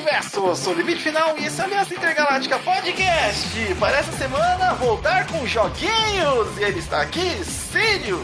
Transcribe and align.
Universo, 0.00 0.56
sou 0.56 0.72
o 0.72 0.76
Limite 0.76 1.02
Final 1.02 1.36
e 1.38 1.44
esse 1.44 1.60
é 1.60 1.64
o 1.64 1.66
Aliança 1.66 1.94
Intergaláctica 1.94 2.58
Podcast. 2.60 3.74
Para 3.78 3.98
essa 3.98 4.12
semana, 4.12 4.72
voltar 4.76 5.26
com 5.26 5.46
joguinhos. 5.46 6.56
E 6.58 6.62
ele 6.64 6.78
está 6.78 7.02
aqui, 7.02 7.44
Sirius. 7.44 8.22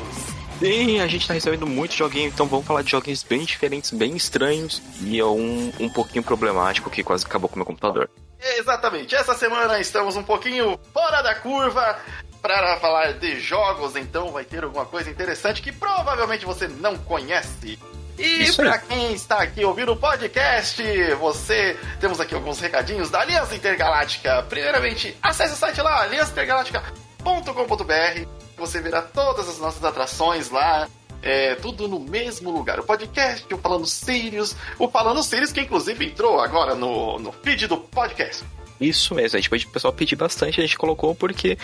Sim, 0.58 1.00
a 1.00 1.06
gente 1.06 1.28
tá 1.28 1.34
recebendo 1.34 1.66
muito 1.66 1.94
joguinho, 1.94 2.28
então 2.28 2.46
vamos 2.46 2.66
falar 2.66 2.80
de 2.80 2.90
joguinhos 2.90 3.22
bem 3.22 3.44
diferentes, 3.44 3.90
bem 3.90 4.16
estranhos 4.16 4.80
e 5.02 5.20
é 5.20 5.24
um, 5.26 5.70
um 5.78 5.88
pouquinho 5.90 6.24
problemático 6.24 6.88
que 6.88 7.04
quase 7.04 7.26
acabou 7.26 7.46
com 7.46 7.56
o 7.56 7.58
meu 7.58 7.66
computador. 7.66 8.08
Exatamente, 8.40 9.14
essa 9.14 9.34
semana 9.34 9.78
estamos 9.78 10.16
um 10.16 10.22
pouquinho 10.22 10.80
fora 10.94 11.20
da 11.20 11.34
curva 11.34 11.98
para 12.40 12.78
falar 12.78 13.12
de 13.12 13.38
jogos, 13.38 13.96
então 13.96 14.32
vai 14.32 14.44
ter 14.44 14.64
alguma 14.64 14.86
coisa 14.86 15.10
interessante 15.10 15.60
que 15.60 15.72
provavelmente 15.72 16.46
você 16.46 16.68
não 16.68 16.96
conhece. 16.96 17.78
E 18.18 18.50
para 18.52 18.78
quem 18.78 19.12
está 19.12 19.42
aqui 19.42 19.64
ouvindo 19.64 19.92
o 19.92 19.96
podcast, 19.96 20.82
você 21.20 21.78
temos 22.00 22.18
aqui 22.18 22.34
alguns 22.34 22.58
recadinhos 22.58 23.10
da 23.10 23.20
Aliança 23.20 23.54
Intergaláctica. 23.54 24.42
Primeiramente, 24.48 25.14
acesse 25.22 25.52
o 25.52 25.56
site 25.56 25.82
lá, 25.82 26.02
aliançaintergaláctica.com.br. 26.02 28.26
Você 28.56 28.80
verá 28.80 29.02
todas 29.02 29.48
as 29.48 29.58
nossas 29.58 29.84
atrações 29.84 30.50
lá. 30.50 30.88
É, 31.22 31.54
tudo 31.56 31.88
no 31.88 31.98
mesmo 31.98 32.50
lugar. 32.50 32.78
O 32.78 32.84
podcast, 32.84 33.52
o 33.52 33.58
Falando 33.58 33.86
Sirius, 33.86 34.54
o 34.78 34.88
Falando 34.88 35.22
Sirius, 35.22 35.50
que 35.50 35.60
inclusive 35.60 36.06
entrou 36.06 36.40
agora 36.40 36.74
no, 36.74 37.18
no 37.18 37.32
feed 37.32 37.66
do 37.66 37.78
podcast. 37.78 38.44
Isso 38.80 39.14
mesmo, 39.14 39.36
a 39.36 39.40
gente 39.40 39.50
pede 39.50 39.66
o 39.66 39.70
pessoal 39.70 39.92
pedir 39.92 40.16
bastante, 40.16 40.60
a 40.60 40.62
gente 40.62 40.76
colocou 40.76 41.14
porque, 41.14 41.56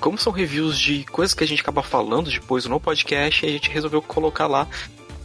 como 0.00 0.18
são 0.18 0.32
reviews 0.32 0.78
de 0.78 1.04
coisas 1.04 1.32
que 1.32 1.44
a 1.44 1.46
gente 1.46 1.62
acaba 1.62 1.82
falando 1.82 2.30
depois 2.30 2.66
no 2.66 2.80
podcast, 2.80 3.46
a 3.46 3.48
gente 3.48 3.70
resolveu 3.70 4.02
colocar 4.02 4.48
lá 4.48 4.66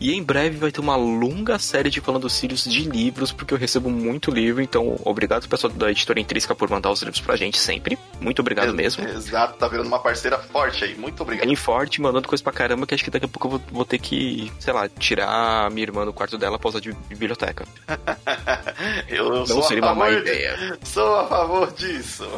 e 0.02 0.14
em 0.14 0.23
breve 0.23 0.57
vai 0.57 0.71
ter 0.71 0.82
uma 0.82 0.96
longa 0.96 1.60
série 1.60 1.91
de 1.91 2.02
falando 2.02 2.27
Sirius 2.27 2.66
de 2.66 2.90
livros, 2.90 3.32
porque 3.32 3.54
eu 3.54 3.57
recebo 3.57 3.88
muito 3.88 4.32
livro. 4.32 4.60
Então, 4.60 4.99
obrigado 5.05 5.48
pessoal 5.48 5.71
da 5.71 5.91
editora 5.91 6.20
Intrínseca 6.20 6.55
por 6.55 6.68
mandar 6.68 6.91
os 6.91 7.04
livros 7.04 7.21
pra 7.21 7.35
gente 7.35 7.60
sempre. 7.60 7.99
Muito 8.22 8.40
obrigado 8.40 8.74
mesmo. 8.74 9.04
Exato, 9.04 9.58
tá 9.58 9.68
virando 9.68 9.88
uma 9.88 10.00
parceira 10.00 10.38
forte 10.38 10.84
aí. 10.84 10.96
Muito 10.96 11.22
obrigado. 11.22 11.48
Bem 11.48 11.55
forte, 11.55 12.00
mandando 12.00 12.28
coisa 12.28 12.44
pra 12.44 12.54
caramba, 12.54 12.86
que 12.86 12.94
acho 12.94 13.04
que 13.04 13.10
daqui 13.10 13.26
a 13.26 13.28
pouco 13.28 13.48
eu 13.48 13.52
vou, 13.52 13.62
vou 13.72 13.86
ter 13.86 13.98
que, 13.98 14.52
sei 14.60 14.72
lá, 14.72 14.88
tirar 14.88 15.66
a 15.66 15.70
minha 15.70 15.84
irmã 15.84 16.05
do 16.05 16.13
quarto 16.13 16.38
dela 16.38 16.60
pra 16.60 16.70
usar 16.70 16.80
de 16.80 16.94
biblioteca. 17.10 17.66
eu 19.10 19.30
não 19.30 19.46
sou 19.46 19.63
seria 19.63 19.84
uma 19.84 19.96
má 19.96 20.12
ideia. 20.12 20.78
Sou 20.84 21.16
a 21.16 21.28
favor 21.28 21.72
disso. 21.74 22.30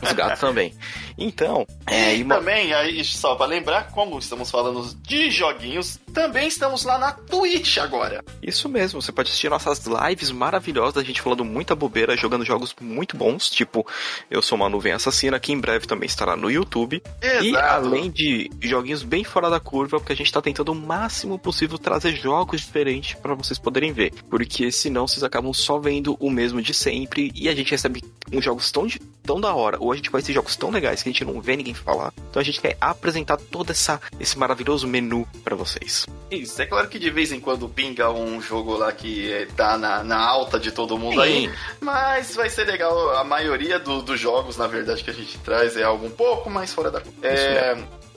Os 0.00 0.12
gatos 0.12 0.40
também. 0.40 0.74
Então, 1.18 1.66
é. 1.86 2.14
E, 2.14 2.20
e 2.20 2.24
também, 2.24 2.72
aí, 2.72 3.04
só 3.04 3.34
pra 3.34 3.46
lembrar, 3.46 3.88
como 3.90 4.18
estamos 4.18 4.50
falando 4.50 4.94
de 5.02 5.30
joguinhos, 5.30 5.98
também 6.12 6.46
estamos 6.46 6.84
lá 6.84 6.98
na 6.98 7.12
Twitch 7.12 7.78
agora. 7.78 8.22
Isso 8.42 8.68
mesmo, 8.68 9.02
você 9.02 9.10
pode 9.10 9.28
assistir 9.28 9.50
nossas 9.50 9.84
lives 9.86 10.30
maravilhosas 10.30 10.94
da 10.94 11.02
gente 11.02 11.20
falando 11.20 11.44
muita 11.44 11.74
bobeira, 11.74 12.16
jogando 12.16 12.44
jogos 12.44 12.74
muito 12.80 13.16
bons, 13.16 13.50
tipo 13.50 13.86
Eu 14.30 14.42
Sou 14.42 14.56
uma 14.56 14.68
Nuvem 14.68 14.92
Assassina, 14.92 15.31
que 15.38 15.52
em 15.52 15.58
breve 15.58 15.86
também 15.86 16.06
estará 16.06 16.36
no 16.36 16.50
YouTube. 16.50 17.02
Exato. 17.20 17.44
E 17.44 17.56
além 17.56 18.10
de 18.10 18.50
joguinhos 18.60 19.02
bem 19.02 19.24
fora 19.24 19.50
da 19.50 19.60
curva, 19.60 19.98
porque 19.98 20.12
a 20.12 20.16
gente 20.16 20.26
está 20.26 20.40
tentando 20.40 20.72
o 20.72 20.74
máximo 20.74 21.38
possível 21.38 21.78
trazer 21.78 22.14
jogos 22.16 22.60
diferentes 22.60 23.14
para 23.14 23.34
vocês 23.34 23.58
poderem 23.58 23.92
ver. 23.92 24.12
Porque 24.28 24.70
senão 24.70 25.06
vocês 25.06 25.22
acabam 25.22 25.52
só 25.52 25.78
vendo 25.78 26.16
o 26.20 26.30
mesmo 26.30 26.60
de 26.62 26.74
sempre 26.74 27.32
e 27.34 27.48
a 27.48 27.54
gente 27.54 27.70
recebe 27.70 28.02
uns 28.32 28.44
jogos 28.44 28.70
tão, 28.70 28.86
tão 29.22 29.40
da 29.40 29.54
hora, 29.54 29.76
ou 29.80 29.92
a 29.92 29.96
gente 29.96 30.10
vai 30.10 30.22
ter 30.22 30.32
jogos 30.32 30.56
tão 30.56 30.70
legais 30.70 31.02
que 31.02 31.08
a 31.08 31.12
gente 31.12 31.24
não 31.24 31.40
vê 31.40 31.56
ninguém 31.56 31.74
falar. 31.74 32.12
Então 32.30 32.40
a 32.40 32.44
gente 32.44 32.60
quer 32.60 32.76
apresentar 32.80 33.36
todo 33.36 33.70
essa, 33.70 34.00
esse 34.18 34.38
maravilhoso 34.38 34.86
menu 34.86 35.26
para 35.44 35.56
vocês. 35.56 36.06
Isso, 36.30 36.60
é 36.60 36.66
claro 36.66 36.88
que 36.88 36.98
de 36.98 37.10
vez 37.10 37.32
em 37.32 37.40
quando 37.40 37.68
pinga 37.68 38.10
um 38.10 38.40
jogo 38.40 38.76
lá 38.76 38.92
que 38.92 39.46
tá 39.56 39.76
na, 39.76 40.02
na 40.02 40.18
alta 40.18 40.58
de 40.58 40.72
todo 40.72 40.98
mundo 40.98 41.22
Sim. 41.22 41.48
aí, 41.48 41.52
mas 41.80 42.34
vai 42.34 42.50
ser 42.50 42.64
legal. 42.64 43.16
A 43.16 43.24
maioria 43.24 43.78
do, 43.78 44.02
dos 44.02 44.18
jogos, 44.18 44.56
na 44.56 44.66
verdade, 44.66 45.04
que 45.04 45.10
a 45.10 45.14
gente 45.14 45.38
traz 45.38 45.76
é 45.76 45.82
algo 45.82 46.06
um 46.06 46.10
pouco 46.10 46.50
mais 46.50 46.72
fora 46.72 46.90
da. 46.90 47.02
É, 47.22 47.76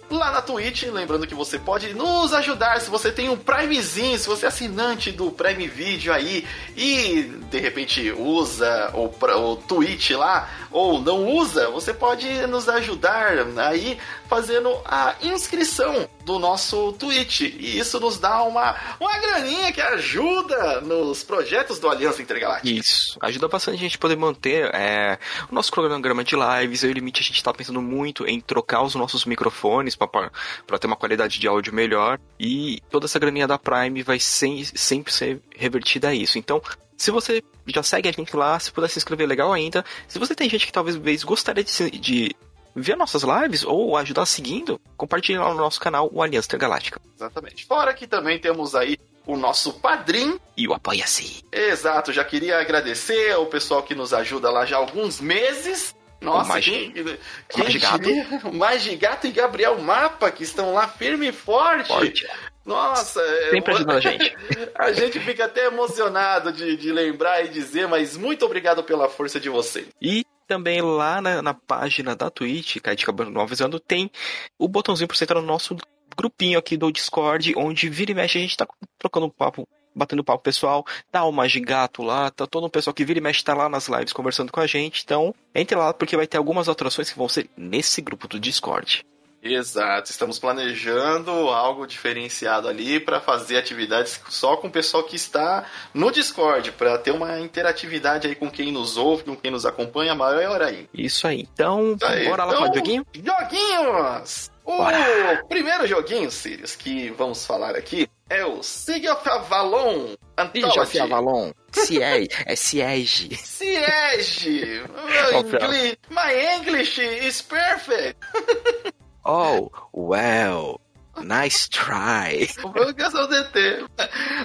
lá 0.09 0.31
na 0.31 0.41
Twitch. 0.41 0.83
Lembrando 0.83 1.27
que 1.27 1.35
você 1.35 1.57
pode 1.57 1.93
nos 1.93 2.33
ajudar 2.33 2.79
se 2.81 2.89
você 2.89 3.11
tem 3.11 3.29
um 3.29 3.37
Primezinho, 3.37 4.17
se 4.17 4.27
você 4.27 4.45
é 4.45 4.49
assinante 4.49 5.11
do 5.11 5.31
Prime 5.31 5.67
Video 5.67 6.13
aí 6.13 6.45
e 6.75 7.23
de 7.49 7.59
repente 7.59 8.11
usa 8.11 8.91
o, 8.93 9.05
o 9.07 9.55
Twitch 9.57 10.11
lá 10.11 10.49
ou 10.71 11.01
não 11.01 11.25
usa, 11.27 11.69
você 11.69 11.93
pode 11.93 12.27
nos 12.47 12.67
ajudar 12.67 13.45
aí 13.57 13.97
fazendo 14.27 14.69
a 14.85 15.15
inscrição 15.21 16.07
do 16.23 16.39
nosso 16.39 16.93
Twitch. 16.93 17.41
E 17.41 17.77
isso 17.77 17.99
nos 17.99 18.17
dá 18.17 18.43
uma, 18.43 18.75
uma 18.99 19.17
graninha 19.19 19.71
que 19.71 19.81
ajuda 19.81 20.81
nos 20.81 21.23
projetos 21.23 21.79
do 21.79 21.89
Aliança 21.89 22.21
Intergaláctica. 22.21 22.67
Isso, 22.69 23.17
ajuda 23.21 23.47
bastante 23.47 23.75
a 23.75 23.79
gente 23.79 23.97
poder 23.97 24.17
manter 24.17 24.73
é, 24.73 25.19
o 25.49 25.55
nosso 25.55 25.71
cronograma 25.71 26.23
de 26.23 26.35
lives. 26.35 26.83
Eu 26.83 26.89
e 26.89 26.93
o 26.93 26.95
Limite, 26.95 27.21
a 27.21 27.23
gente 27.23 27.37
está 27.37 27.53
pensando 27.53 27.81
muito 27.81 28.25
em 28.25 28.39
trocar 28.41 28.81
os 28.83 28.95
nossos 28.95 29.25
microfones 29.25 29.95
para 29.95 30.79
ter 30.79 30.87
uma 30.87 30.95
qualidade 30.95 31.39
de 31.39 31.47
áudio 31.47 31.73
melhor. 31.73 32.19
E 32.39 32.81
toda 32.89 33.05
essa 33.05 33.19
graninha 33.19 33.47
da 33.47 33.57
Prime 33.57 34.03
vai 34.03 34.19
sem, 34.19 34.63
sempre 34.63 35.13
ser 35.13 35.41
revertida 35.55 36.09
a 36.09 36.13
isso. 36.13 36.37
Então, 36.37 36.61
se 36.97 37.11
você 37.11 37.43
já 37.67 37.83
segue 37.83 38.07
a 38.07 38.11
gente 38.11 38.35
lá, 38.35 38.57
se 38.59 38.71
puder 38.71 38.89
se 38.89 38.97
inscrever, 38.97 39.27
legal 39.27 39.51
ainda. 39.51 39.83
Se 40.07 40.17
você 40.17 40.33
tem 40.33 40.49
gente 40.49 40.65
que 40.65 40.71
talvez 40.71 41.23
gostaria 41.23 41.63
de, 41.63 41.91
de 41.91 42.35
ver 42.75 42.97
nossas 42.97 43.23
lives 43.23 43.63
ou 43.63 43.95
ajudar 43.97 44.25
seguindo, 44.25 44.79
compartilhe 44.97 45.37
lá 45.37 45.49
no 45.49 45.55
nosso 45.55 45.79
canal 45.79 46.09
o 46.11 46.21
Aliança 46.21 46.47
Intergaláctica. 46.47 46.99
Exatamente. 47.15 47.65
Fora 47.65 47.93
que 47.93 48.05
também 48.05 48.37
temos 48.37 48.75
aí 48.75 48.97
o 49.25 49.37
nosso 49.37 49.73
padrinho. 49.73 50.39
E 50.55 50.67
o 50.67 50.73
Apoia-se. 50.73 51.43
Exato, 51.51 52.13
já 52.13 52.23
queria 52.23 52.59
agradecer 52.59 53.31
ao 53.31 53.45
pessoal 53.47 53.83
que 53.83 53.95
nos 53.95 54.13
ajuda 54.13 54.49
lá 54.51 54.65
já 54.65 54.75
há 54.75 54.79
alguns 54.79 55.19
meses. 55.19 55.95
Nossa, 56.21 56.57
o 56.57 56.61
quem, 56.61 56.91
quem 56.91 57.63
Magigato. 57.63 58.53
Magigato 58.53 59.27
e 59.27 59.31
Gabriel 59.31 59.77
Mapa, 59.79 60.31
que 60.31 60.43
estão 60.43 60.73
lá 60.73 60.87
firme 60.87 61.29
e 61.29 61.31
forte. 61.31 61.87
forte. 61.87 62.27
Nossa, 62.65 63.21
é, 63.21 63.49
sempre 63.51 63.73
ajuda 63.75 63.93
a 63.93 63.99
gente. 63.99 64.35
a 64.73 64.91
gente 64.91 65.19
fica 65.19 65.45
até 65.45 65.67
emocionado 65.67 66.51
de, 66.51 66.75
de 66.75 66.91
lembrar 66.91 67.45
e 67.45 67.49
dizer, 67.49 67.87
mas 67.87 68.17
muito 68.17 68.43
obrigado 68.43 68.83
pela 68.83 69.07
força 69.07 69.39
de 69.39 69.49
vocês. 69.49 69.87
E 70.01 70.25
também 70.47 70.81
lá 70.81 71.21
na, 71.21 71.41
na 71.41 71.53
página 71.53 72.15
da 72.15 72.29
Twitch, 72.29 72.77
que 72.77 72.89
a 72.89 72.91
gente 72.91 73.03
acabou 73.03 73.29
não 73.29 73.41
avisando, 73.41 73.79
tem 73.79 74.09
o 74.57 74.67
botãozinho 74.67 75.07
para 75.07 75.17
você 75.17 75.23
entrar 75.23 75.41
no 75.41 75.47
nosso 75.47 75.75
grupinho 76.17 76.57
aqui 76.57 76.77
do 76.77 76.91
Discord, 76.91 77.53
onde 77.57 77.89
vira 77.89 78.11
e 78.11 78.15
mexe 78.15 78.37
a 78.37 78.41
gente 78.41 78.57
tá 78.57 78.67
trocando 78.97 79.25
um 79.25 79.29
papo 79.29 79.67
batendo 79.95 80.23
papo 80.23 80.43
pessoal, 80.43 80.85
tá 81.09 81.23
o 81.23 81.31
Magigato 81.31 82.03
lá, 82.03 82.29
tá 82.29 82.45
todo 82.45 82.65
o 82.65 82.69
pessoal 82.69 82.93
que 82.93 83.05
vira 83.05 83.19
e 83.19 83.21
mexe 83.21 83.43
tá 83.43 83.53
lá 83.53 83.69
nas 83.69 83.87
lives 83.87 84.11
conversando 84.11 84.51
com 84.51 84.59
a 84.59 84.67
gente. 84.67 85.01
Então, 85.03 85.33
entre 85.53 85.77
lá 85.77 85.93
porque 85.93 86.17
vai 86.17 86.27
ter 86.27 86.37
algumas 86.37 86.67
atrações 86.67 87.09
que 87.09 87.17
vão 87.17 87.29
ser 87.29 87.49
nesse 87.55 88.01
grupo 88.01 88.27
do 88.27 88.39
Discord. 88.39 89.05
Exato, 89.45 90.09
estamos 90.09 90.39
planejando 90.39 91.29
algo 91.31 91.85
diferenciado 91.85 92.67
ali 92.67 92.99
para 92.99 93.21
fazer 93.21 93.57
atividades 93.57 94.19
só 94.27 94.57
com 94.57 94.67
o 94.67 94.71
pessoal 94.71 95.03
que 95.03 95.15
está 95.15 95.65
no 95.93 96.11
Discord, 96.11 96.71
para 96.71 96.97
ter 96.97 97.11
uma 97.11 97.39
interatividade 97.39 98.27
aí 98.27 98.33
com 98.33 98.49
quem 98.49 98.71
nos 98.71 98.97
ouve, 98.97 99.23
com 99.23 99.35
quem 99.35 99.51
nos 99.51 99.63
acompanha, 99.63 100.15
maior 100.15 100.63
aí. 100.63 100.89
Isso 100.91 101.27
aí. 101.27 101.47
Então, 101.53 101.93
Isso 101.93 102.05
aí. 102.05 102.27
bora 102.27 102.43
lá 102.43 102.53
então, 102.53 102.61
falar 102.63 102.71
de 102.71 102.79
joguinho? 102.79 103.05
Joguinhos! 103.13 104.51
Bora. 104.65 105.41
O 105.43 105.47
primeiro 105.47 105.85
joguinho, 105.85 106.31
Sirius, 106.31 106.75
que 106.75 107.11
vamos 107.11 107.45
falar 107.45 107.75
aqui 107.75 108.09
é 108.27 108.43
o 108.43 108.63
Siege 108.63 109.07
of 109.07 109.29
Avalon 109.29 110.15
Anthology. 110.35 110.73
Siege 110.73 110.79
of 110.79 111.13
Avalon. 111.13 111.51
Siege. 111.71 112.29
É 112.47 112.55
Siege. 112.55 113.35
Siege. 113.37 114.81
My 116.09 116.33
English 116.57 116.99
is 116.99 117.43
perfect. 117.43 118.17
Oh, 119.25 119.71
well. 119.91 120.79
Nice 121.21 121.67
try. 121.69 122.47
o 122.63 123.27
DT. 123.27 123.85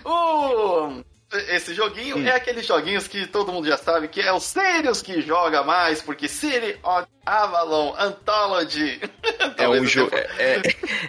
O 0.04 1.04
esse 1.48 1.74
joguinho 1.74 2.16
hum. 2.16 2.26
é 2.26 2.34
aqueles 2.34 2.66
joguinhos 2.66 3.06
que 3.06 3.24
todo 3.26 3.52
mundo 3.52 3.68
já 3.68 3.76
sabe 3.76 4.08
que 4.08 4.20
é 4.20 4.32
o 4.32 4.40
Sirius 4.40 5.00
que 5.00 5.20
joga 5.20 5.62
mais, 5.62 6.02
porque 6.02 6.26
City 6.26 6.76
of 6.82 7.06
Avalon 7.24 7.94
Anthology. 7.98 9.00
É 9.56 9.68
um 9.68 9.84
jogo. 9.84 10.16
É, 10.16 10.26
é, 10.38 10.62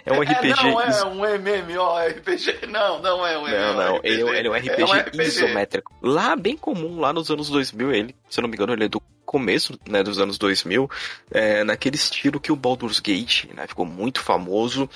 é, 0.06 0.12
um 0.12 0.20
RPG. 0.20 0.50
É, 0.50 0.62
não 0.62 0.80
é 0.80 1.04
um 1.04 1.24
MMORPG. 1.24 2.66
Não, 2.68 3.00
não 3.00 3.26
é 3.26 3.36
um 3.36 3.46
MMORPG. 3.46 3.56
Não, 3.56 3.74
não. 3.74 4.00
Ele, 4.02 4.22
ele 4.22 4.48
é 4.48 4.50
um 4.50 4.54
RPG, 4.54 4.82
é 4.82 4.84
um 4.84 4.92
RPG 4.92 5.22
isométrico. 5.22 5.92
Lá, 6.02 6.36
bem 6.36 6.56
comum, 6.56 7.00
lá 7.00 7.12
nos 7.12 7.30
anos 7.30 7.48
2000, 7.48 7.92
ele, 7.92 8.16
se 8.28 8.38
eu 8.38 8.42
não 8.42 8.48
me 8.48 8.56
engano, 8.56 8.74
ele 8.74 8.84
é 8.84 8.88
do 8.88 9.00
começo 9.32 9.78
né, 9.88 10.02
dos 10.02 10.18
anos 10.18 10.36
2000, 10.36 10.90
é, 11.30 11.64
naquele 11.64 11.96
estilo 11.96 12.38
que 12.38 12.52
o 12.52 12.56
Baldur's 12.56 13.00
Gate 13.00 13.46
né, 13.54 13.66
ficou 13.66 13.86
muito 13.86 14.20
famoso 14.20 14.88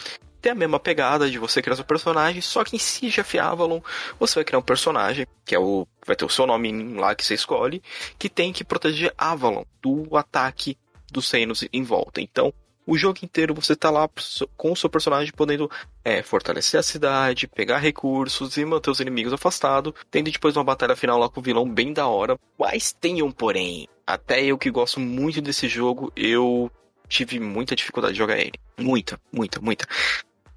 tem 0.47 0.53
a 0.53 0.55
mesma 0.55 0.79
pegada 0.79 1.29
de 1.29 1.39
você 1.39 1.61
criar 1.61 1.75
seu 1.75 1.85
personagem, 1.85 2.41
só 2.41 2.63
que 2.63 2.77
em 2.77 2.79
Siege 2.79 3.21
of 3.21 3.39
Avalon 3.39 3.81
você 4.21 4.37
vai 4.37 4.45
criar 4.45 4.61
um 4.61 4.63
personagem, 4.63 5.27
que 5.45 5.57
é 5.57 5.59
o. 5.59 5.89
vai 6.07 6.15
ter 6.15 6.25
o 6.25 6.29
seu 6.29 6.47
nome 6.47 6.71
lá 6.95 7.17
que 7.17 7.27
você 7.27 7.35
escolhe, 7.35 7.83
que 8.17 8.29
tem 8.29 8.53
que 8.53 8.63
proteger 8.63 9.13
Avalon 9.19 9.65
do 9.83 10.17
ataque 10.17 10.79
dos 11.11 11.29
reinos 11.33 11.67
em 11.73 11.83
volta. 11.83 12.21
Então, 12.21 12.55
o 12.87 12.97
jogo 12.97 13.19
inteiro 13.23 13.53
você 13.53 13.75
tá 13.75 13.91
lá 13.91 14.09
com 14.57 14.73
o 14.73 14.77
seu 14.77 14.89
personagem 14.89 15.33
podendo 15.33 15.71
é, 16.05 16.23
fortalecer 16.23 16.79
a 16.79 16.83
cidade, 16.83 17.49
pegar 17.49 17.79
recursos 17.79 18.57
e 18.57 18.65
manter 18.65 18.91
os 18.91 19.01
inimigos 19.01 19.33
afastados, 19.33 19.93
tendo 20.11 20.31
depois 20.31 20.57
uma 20.57 20.65
batalha 20.65 20.95
final 20.95 21.19
lá 21.19 21.29
com 21.29 21.41
o 21.41 21.43
vilão 21.43 21.69
bem 21.69 21.93
da 21.93 22.07
hora. 22.07 22.39
Mas 22.59 22.93
tem 22.93 23.23
um 23.23 23.33
porém. 23.33 23.89
Até 24.07 24.45
eu 24.45 24.57
que 24.57 24.71
gosto 24.71 25.01
muito 25.01 25.43
desse 25.43 25.67
jogo, 25.67 26.13
eu 26.15 26.71
tive 27.09 27.41
muita 27.41 27.75
dificuldade 27.75 28.15
de 28.15 28.19
jogar 28.19 28.39
ele. 28.39 28.55
Muita, 28.79 29.21
muita, 29.33 29.61
muita 29.61 29.87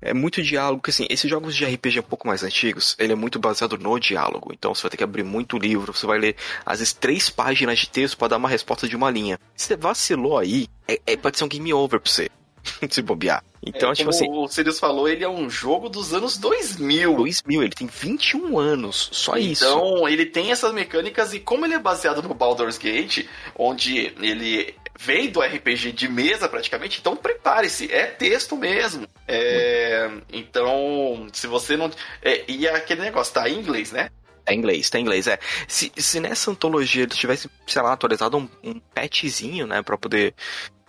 é 0.01 0.13
muito 0.13 0.41
diálogo, 0.41 0.81
que 0.81 0.89
assim, 0.89 1.05
esses 1.09 1.29
jogos 1.29 1.55
de 1.55 1.65
RPG 1.65 1.99
um 1.99 2.03
pouco 2.03 2.27
mais 2.27 2.43
antigos, 2.43 2.95
ele 2.99 3.13
é 3.13 3.15
muito 3.15 3.39
baseado 3.39 3.77
no 3.77 3.99
diálogo. 3.99 4.51
Então 4.53 4.73
você 4.73 4.83
vai 4.83 4.91
ter 4.91 4.97
que 4.97 5.03
abrir 5.03 5.23
muito 5.23 5.57
livro, 5.57 5.93
você 5.93 6.05
vai 6.05 6.19
ler 6.19 6.35
às 6.65 6.79
vezes 6.79 6.93
três 6.93 7.29
páginas 7.29 7.79
de 7.79 7.89
texto 7.89 8.17
para 8.17 8.29
dar 8.29 8.37
uma 8.37 8.49
resposta 8.49 8.87
de 8.87 8.95
uma 8.95 9.09
linha. 9.09 9.39
Se 9.55 9.67
você 9.67 9.75
vacilou 9.75 10.37
aí, 10.37 10.67
é, 10.87 10.99
é, 11.05 11.17
pode 11.17 11.37
ser 11.37 11.43
um 11.43 11.49
game 11.49 11.73
over 11.73 11.99
pra 11.99 12.11
você. 12.11 12.29
se 12.89 13.01
bobear. 13.01 13.43
Então, 13.65 13.91
é, 13.91 13.93
tipo 13.93 14.09
assim. 14.09 14.29
O 14.29 14.47
Sirius 14.47 14.79
falou, 14.79 15.07
ele 15.07 15.23
é 15.23 15.29
um 15.29 15.49
jogo 15.49 15.89
dos 15.89 16.13
anos 16.13 16.37
2000. 16.37 17.15
2000, 17.15 17.63
ele 17.63 17.71
tem 17.71 17.87
21 17.87 18.57
anos, 18.57 19.09
só 19.11 19.37
então, 19.37 19.51
isso. 19.51 19.65
Então, 19.65 20.07
ele 20.07 20.25
tem 20.25 20.51
essas 20.51 20.73
mecânicas 20.73 21.33
e 21.33 21.39
como 21.39 21.65
ele 21.65 21.73
é 21.73 21.79
baseado 21.79 22.21
no 22.21 22.33
Baldur's 22.33 22.77
Gate, 22.77 23.25
onde 23.55 24.13
ele 24.21 24.75
vem 25.01 25.29
do 25.29 25.39
RPG 25.39 25.93
de 25.93 26.09
mesa 26.09 26.49
praticamente, 26.49 26.99
então 26.99 27.15
prepare-se, 27.15 27.89
é 27.89 28.05
texto 28.05 28.57
mesmo. 28.57 29.07
É, 29.25 30.11
então, 30.31 31.25
se 31.31 31.47
você 31.47 31.77
não. 31.77 31.89
É, 32.21 32.43
e 32.51 32.67
é 32.67 32.75
aquele 32.75 33.01
negócio, 33.01 33.33
tá 33.33 33.47
em 33.47 33.57
inglês, 33.57 33.93
né? 33.93 34.09
Tá 34.43 34.53
em 34.53 34.57
inglês, 34.57 34.89
tá 34.89 34.99
em 34.99 35.01
inglês, 35.03 35.25
é. 35.27 35.39
Se, 35.69 35.89
se 35.95 36.19
nessa 36.19 36.51
antologia 36.51 37.03
eles 37.03 37.15
tivessem, 37.15 37.49
sei 37.65 37.81
lá, 37.81 37.93
atualizado 37.93 38.37
um, 38.37 38.49
um 38.61 38.79
patchzinho, 38.93 39.65
né, 39.65 39.81
pra 39.81 39.97
poder 39.97 40.35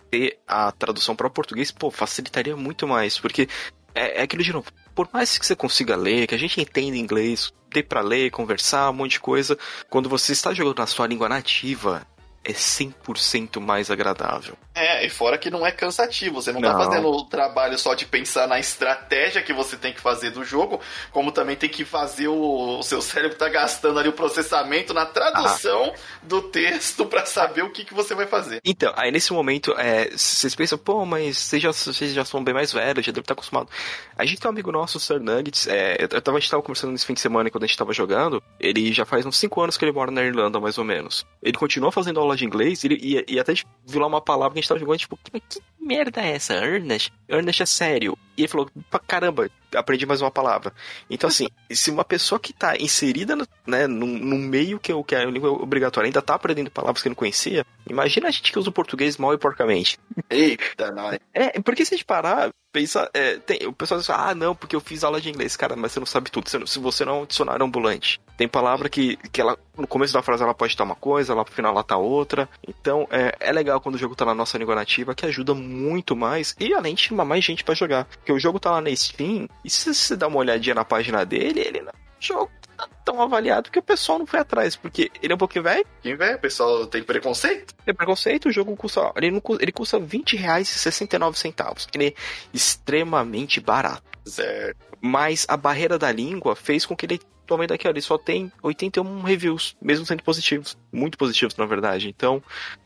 ter 0.09 0.37
a 0.45 0.73
tradução 0.73 1.15
para 1.15 1.27
o 1.27 1.31
português, 1.31 1.71
pô, 1.71 1.89
facilitaria 1.89 2.55
muito 2.57 2.85
mais, 2.85 3.17
porque 3.17 3.47
é, 3.95 4.19
é 4.19 4.21
aquilo 4.23 4.43
de 4.43 4.51
novo. 4.51 4.69
Por 4.93 5.07
mais 5.13 5.37
que 5.37 5.45
você 5.45 5.55
consiga 5.55 5.95
ler, 5.95 6.27
que 6.27 6.35
a 6.35 6.39
gente 6.39 6.59
entenda 6.59 6.97
inglês, 6.97 7.53
dê 7.69 7.81
para 7.81 8.01
ler, 8.01 8.29
conversar, 8.29 8.89
um 8.89 8.93
monte 8.93 9.11
de 9.11 9.19
coisa, 9.21 9.57
quando 9.89 10.09
você 10.09 10.33
está 10.33 10.53
jogando 10.53 10.79
na 10.79 10.87
sua 10.87 11.07
língua 11.07 11.29
nativa, 11.29 12.05
é 12.43 12.51
100% 12.51 13.59
mais 13.59 13.91
agradável. 13.91 14.55
É, 14.73 15.05
e 15.05 15.09
fora 15.09 15.37
que 15.37 15.49
não 15.49 15.65
é 15.65 15.71
cansativo, 15.71 16.41
você 16.41 16.51
não, 16.51 16.61
tá 16.61 16.69
não 16.69 16.77
tá 16.77 16.85
fazendo 16.85 17.07
o 17.09 17.25
trabalho 17.25 17.77
só 17.77 17.93
de 17.93 18.05
pensar 18.05 18.47
na 18.47 18.57
estratégia 18.57 19.41
que 19.41 19.51
você 19.51 19.75
tem 19.75 19.91
que 19.91 19.99
fazer 19.99 20.29
do 20.29 20.45
jogo, 20.45 20.79
como 21.11 21.31
também 21.31 21.57
tem 21.57 21.69
que 21.69 21.83
fazer 21.83 22.29
o, 22.29 22.79
o 22.79 22.83
seu 22.83 23.01
cérebro 23.01 23.37
tá 23.37 23.49
gastando 23.49 23.99
ali 23.99 24.07
o 24.07 24.13
processamento 24.13 24.93
na 24.93 25.05
tradução 25.05 25.93
ah. 25.93 25.99
do 26.23 26.41
texto 26.43 27.05
para 27.05 27.25
saber 27.25 27.63
o 27.63 27.69
que, 27.69 27.83
que 27.83 27.93
você 27.93 28.15
vai 28.15 28.27
fazer. 28.27 28.61
Então, 28.63 28.93
aí 28.95 29.11
nesse 29.11 29.33
momento, 29.33 29.73
é, 29.77 30.09
vocês 30.11 30.55
pensam, 30.55 30.77
pô, 30.77 31.05
mas 31.05 31.37
vocês 31.37 31.61
já, 31.61 31.73
vocês 31.73 32.13
já 32.13 32.23
são 32.23 32.41
bem 32.41 32.53
mais 32.53 32.71
velhos, 32.71 33.05
já 33.05 33.11
devem 33.11 33.23
estar 33.23 33.33
acostumados. 33.33 33.73
A 34.17 34.25
gente 34.25 34.39
tem 34.39 34.47
um 34.47 34.53
amigo 34.53 34.71
nosso, 34.71 34.97
o 34.97 35.01
Sir 35.01 35.19
Nuggets, 35.19 35.67
é, 35.67 35.97
eu 35.99 36.21
tava, 36.21 36.37
a 36.37 36.39
gente 36.39 36.49
tava 36.49 36.63
conversando 36.63 36.91
nesse 36.91 37.05
fim 37.05 37.13
de 37.13 37.19
semana 37.19 37.49
quando 37.49 37.65
a 37.65 37.67
gente 37.67 37.77
tava 37.77 37.91
jogando, 37.91 38.41
ele 38.57 38.93
já 38.93 39.05
faz 39.05 39.25
uns 39.25 39.37
5 39.37 39.61
anos 39.61 39.77
que 39.77 39.83
ele 39.83 39.91
mora 39.91 40.11
na 40.11 40.23
Irlanda, 40.23 40.61
mais 40.61 40.77
ou 40.77 40.85
menos. 40.85 41.25
Ele 41.43 41.57
continua 41.57 41.91
fazendo 41.91 42.21
aula 42.21 42.37
de 42.37 42.45
inglês 42.45 42.85
e, 42.85 42.87
e, 42.87 43.25
e 43.35 43.39
até 43.39 43.53
viu 43.85 43.99
lá 43.99 44.07
uma 44.07 44.21
palavra 44.21 44.57
a 44.57 44.60
gente 44.61 44.69
tava 44.69 44.79
jogando, 44.79 44.99
tipo, 44.99 45.17
que, 45.17 45.39
que 45.39 45.61
merda 45.79 46.21
é 46.21 46.31
essa? 46.31 46.53
Earnest? 46.53 47.11
Earnest 47.27 47.61
é 47.61 47.65
sério. 47.65 48.17
E 48.37 48.41
ele 48.41 48.47
falou, 48.47 48.69
caramba, 49.07 49.49
aprendi 49.75 50.05
mais 50.05 50.21
uma 50.21 50.31
palavra. 50.31 50.73
Então, 51.09 51.27
assim, 51.27 51.47
se 51.71 51.91
uma 51.91 52.03
pessoa 52.03 52.39
que 52.39 52.53
tá 52.53 52.75
inserida 52.77 53.35
no, 53.35 53.47
né, 53.65 53.87
meio 53.87 54.79
que, 54.79 54.91
que 55.03 55.15
é 55.15 55.19
a 55.19 55.25
língua 55.25 55.51
obrigatória 55.51 56.07
ainda 56.07 56.21
tá 56.21 56.35
aprendendo 56.35 56.71
palavras 56.71 57.01
que 57.01 57.09
não 57.09 57.15
conhecia, 57.15 57.65
imagina 57.89 58.27
a 58.27 58.31
gente 58.31 58.51
que 58.51 58.59
usa 58.59 58.69
o 58.69 58.73
português 58.73 59.17
mal 59.17 59.33
e 59.33 59.37
porcamente. 59.37 59.97
Eita, 60.29 60.91
nós. 60.91 61.19
É, 61.33 61.59
porque 61.61 61.85
se 61.85 61.93
a 61.93 61.97
gente 61.97 62.05
parar, 62.05 62.51
pensa, 62.71 63.09
é, 63.13 63.37
tem, 63.37 63.67
o 63.67 63.73
pessoal 63.73 63.99
diz, 63.99 64.09
ah, 64.09 64.33
não, 64.33 64.55
porque 64.55 64.75
eu 64.75 64.79
fiz 64.79 65.03
aula 65.03 65.19
de 65.19 65.29
inglês, 65.29 65.55
cara, 65.55 65.75
mas 65.75 65.91
você 65.91 65.99
não 65.99 66.05
sabe 66.05 66.31
tudo. 66.31 66.49
Se 66.67 66.79
você 66.79 67.05
não 67.05 67.19
é 67.19 67.21
um 67.21 67.25
dicionário 67.25 67.65
ambulante. 67.65 68.19
Tem 68.37 68.47
palavra 68.47 68.89
que, 68.89 69.17
que 69.31 69.41
ela, 69.41 69.57
no 69.77 69.85
começo 69.85 70.13
da 70.13 70.21
frase 70.21 70.43
ela 70.43 70.53
pode 70.53 70.73
estar 70.73 70.83
uma 70.83 70.95
coisa, 70.95 71.33
lá 71.33 71.43
pro 71.43 71.53
final 71.53 71.71
ela 71.71 71.83
tá 71.83 71.97
outra. 71.97 72.49
Então, 72.67 73.07
é, 73.11 73.35
é 73.39 73.51
legal 73.51 73.79
quando 73.81 73.95
o 73.95 73.97
jogo 73.97 74.15
tá 74.15 74.25
na 74.25 74.33
nossa 74.33 74.57
língua 74.57 74.75
nativa, 74.75 75.13
que 75.13 75.25
ajuda 75.25 75.53
muito 75.53 76.15
mais, 76.15 76.55
e 76.59 76.73
além 76.73 76.95
de 76.95 77.03
chamar 77.03 77.25
mais 77.25 77.43
gente 77.43 77.63
para 77.63 77.75
jogar. 77.75 78.05
Porque 78.05 78.31
o 78.31 78.39
jogo 78.39 78.59
tá 78.59 78.71
lá 78.71 78.81
na 78.81 78.95
Steam, 78.95 79.47
e 79.63 79.69
se 79.69 79.93
você 79.93 80.15
dá 80.15 80.27
uma 80.27 80.37
olhadinha 80.37 80.75
na 80.75 80.85
página 80.85 81.25
dele, 81.25 81.61
ele 81.61 81.81
não 81.81 81.91
jogo 82.21 82.51
tá 82.77 82.87
tão 83.03 83.21
avaliado 83.21 83.71
que 83.71 83.79
o 83.79 83.83
pessoal 83.83 84.19
não 84.19 84.25
foi 84.25 84.39
atrás, 84.39 84.75
porque 84.75 85.11
ele 85.21 85.33
é 85.33 85.35
um 85.35 85.39
pouquinho 85.39 85.63
velho. 85.63 85.85
Quem 86.01 86.15
velho? 86.15 86.37
O 86.37 86.39
pessoal 86.39 86.85
tem 86.87 87.03
preconceito? 87.03 87.73
Tem 87.83 87.93
preconceito, 87.93 88.49
o 88.49 88.51
jogo 88.51 88.75
custa. 88.75 89.11
Ele, 89.17 89.31
não, 89.31 89.41
ele 89.59 89.71
custa 89.71 89.99
20 89.99 90.37
reais 90.37 90.69
e 90.69 90.79
69 90.79 91.37
centavos. 91.37 91.87
Ele 91.93 92.07
é 92.07 92.13
extremamente 92.53 93.59
barato. 93.59 94.03
Certo. 94.25 94.77
Mas 95.01 95.45
a 95.49 95.57
barreira 95.57 95.97
da 95.97 96.11
língua 96.11 96.55
fez 96.55 96.85
com 96.85 96.95
que 96.95 97.05
ele 97.05 97.19
atualmente 97.51 97.73
aqui, 97.73 97.87
ele 97.87 98.01
só 98.01 98.17
tem 98.17 98.51
81 98.63 99.21
reviews, 99.21 99.75
mesmo 99.81 100.05
sendo 100.05 100.23
positivos. 100.23 100.77
Muito 100.91 101.17
positivos, 101.17 101.55
na 101.57 101.65
verdade. 101.65 102.07
Então, 102.07 102.41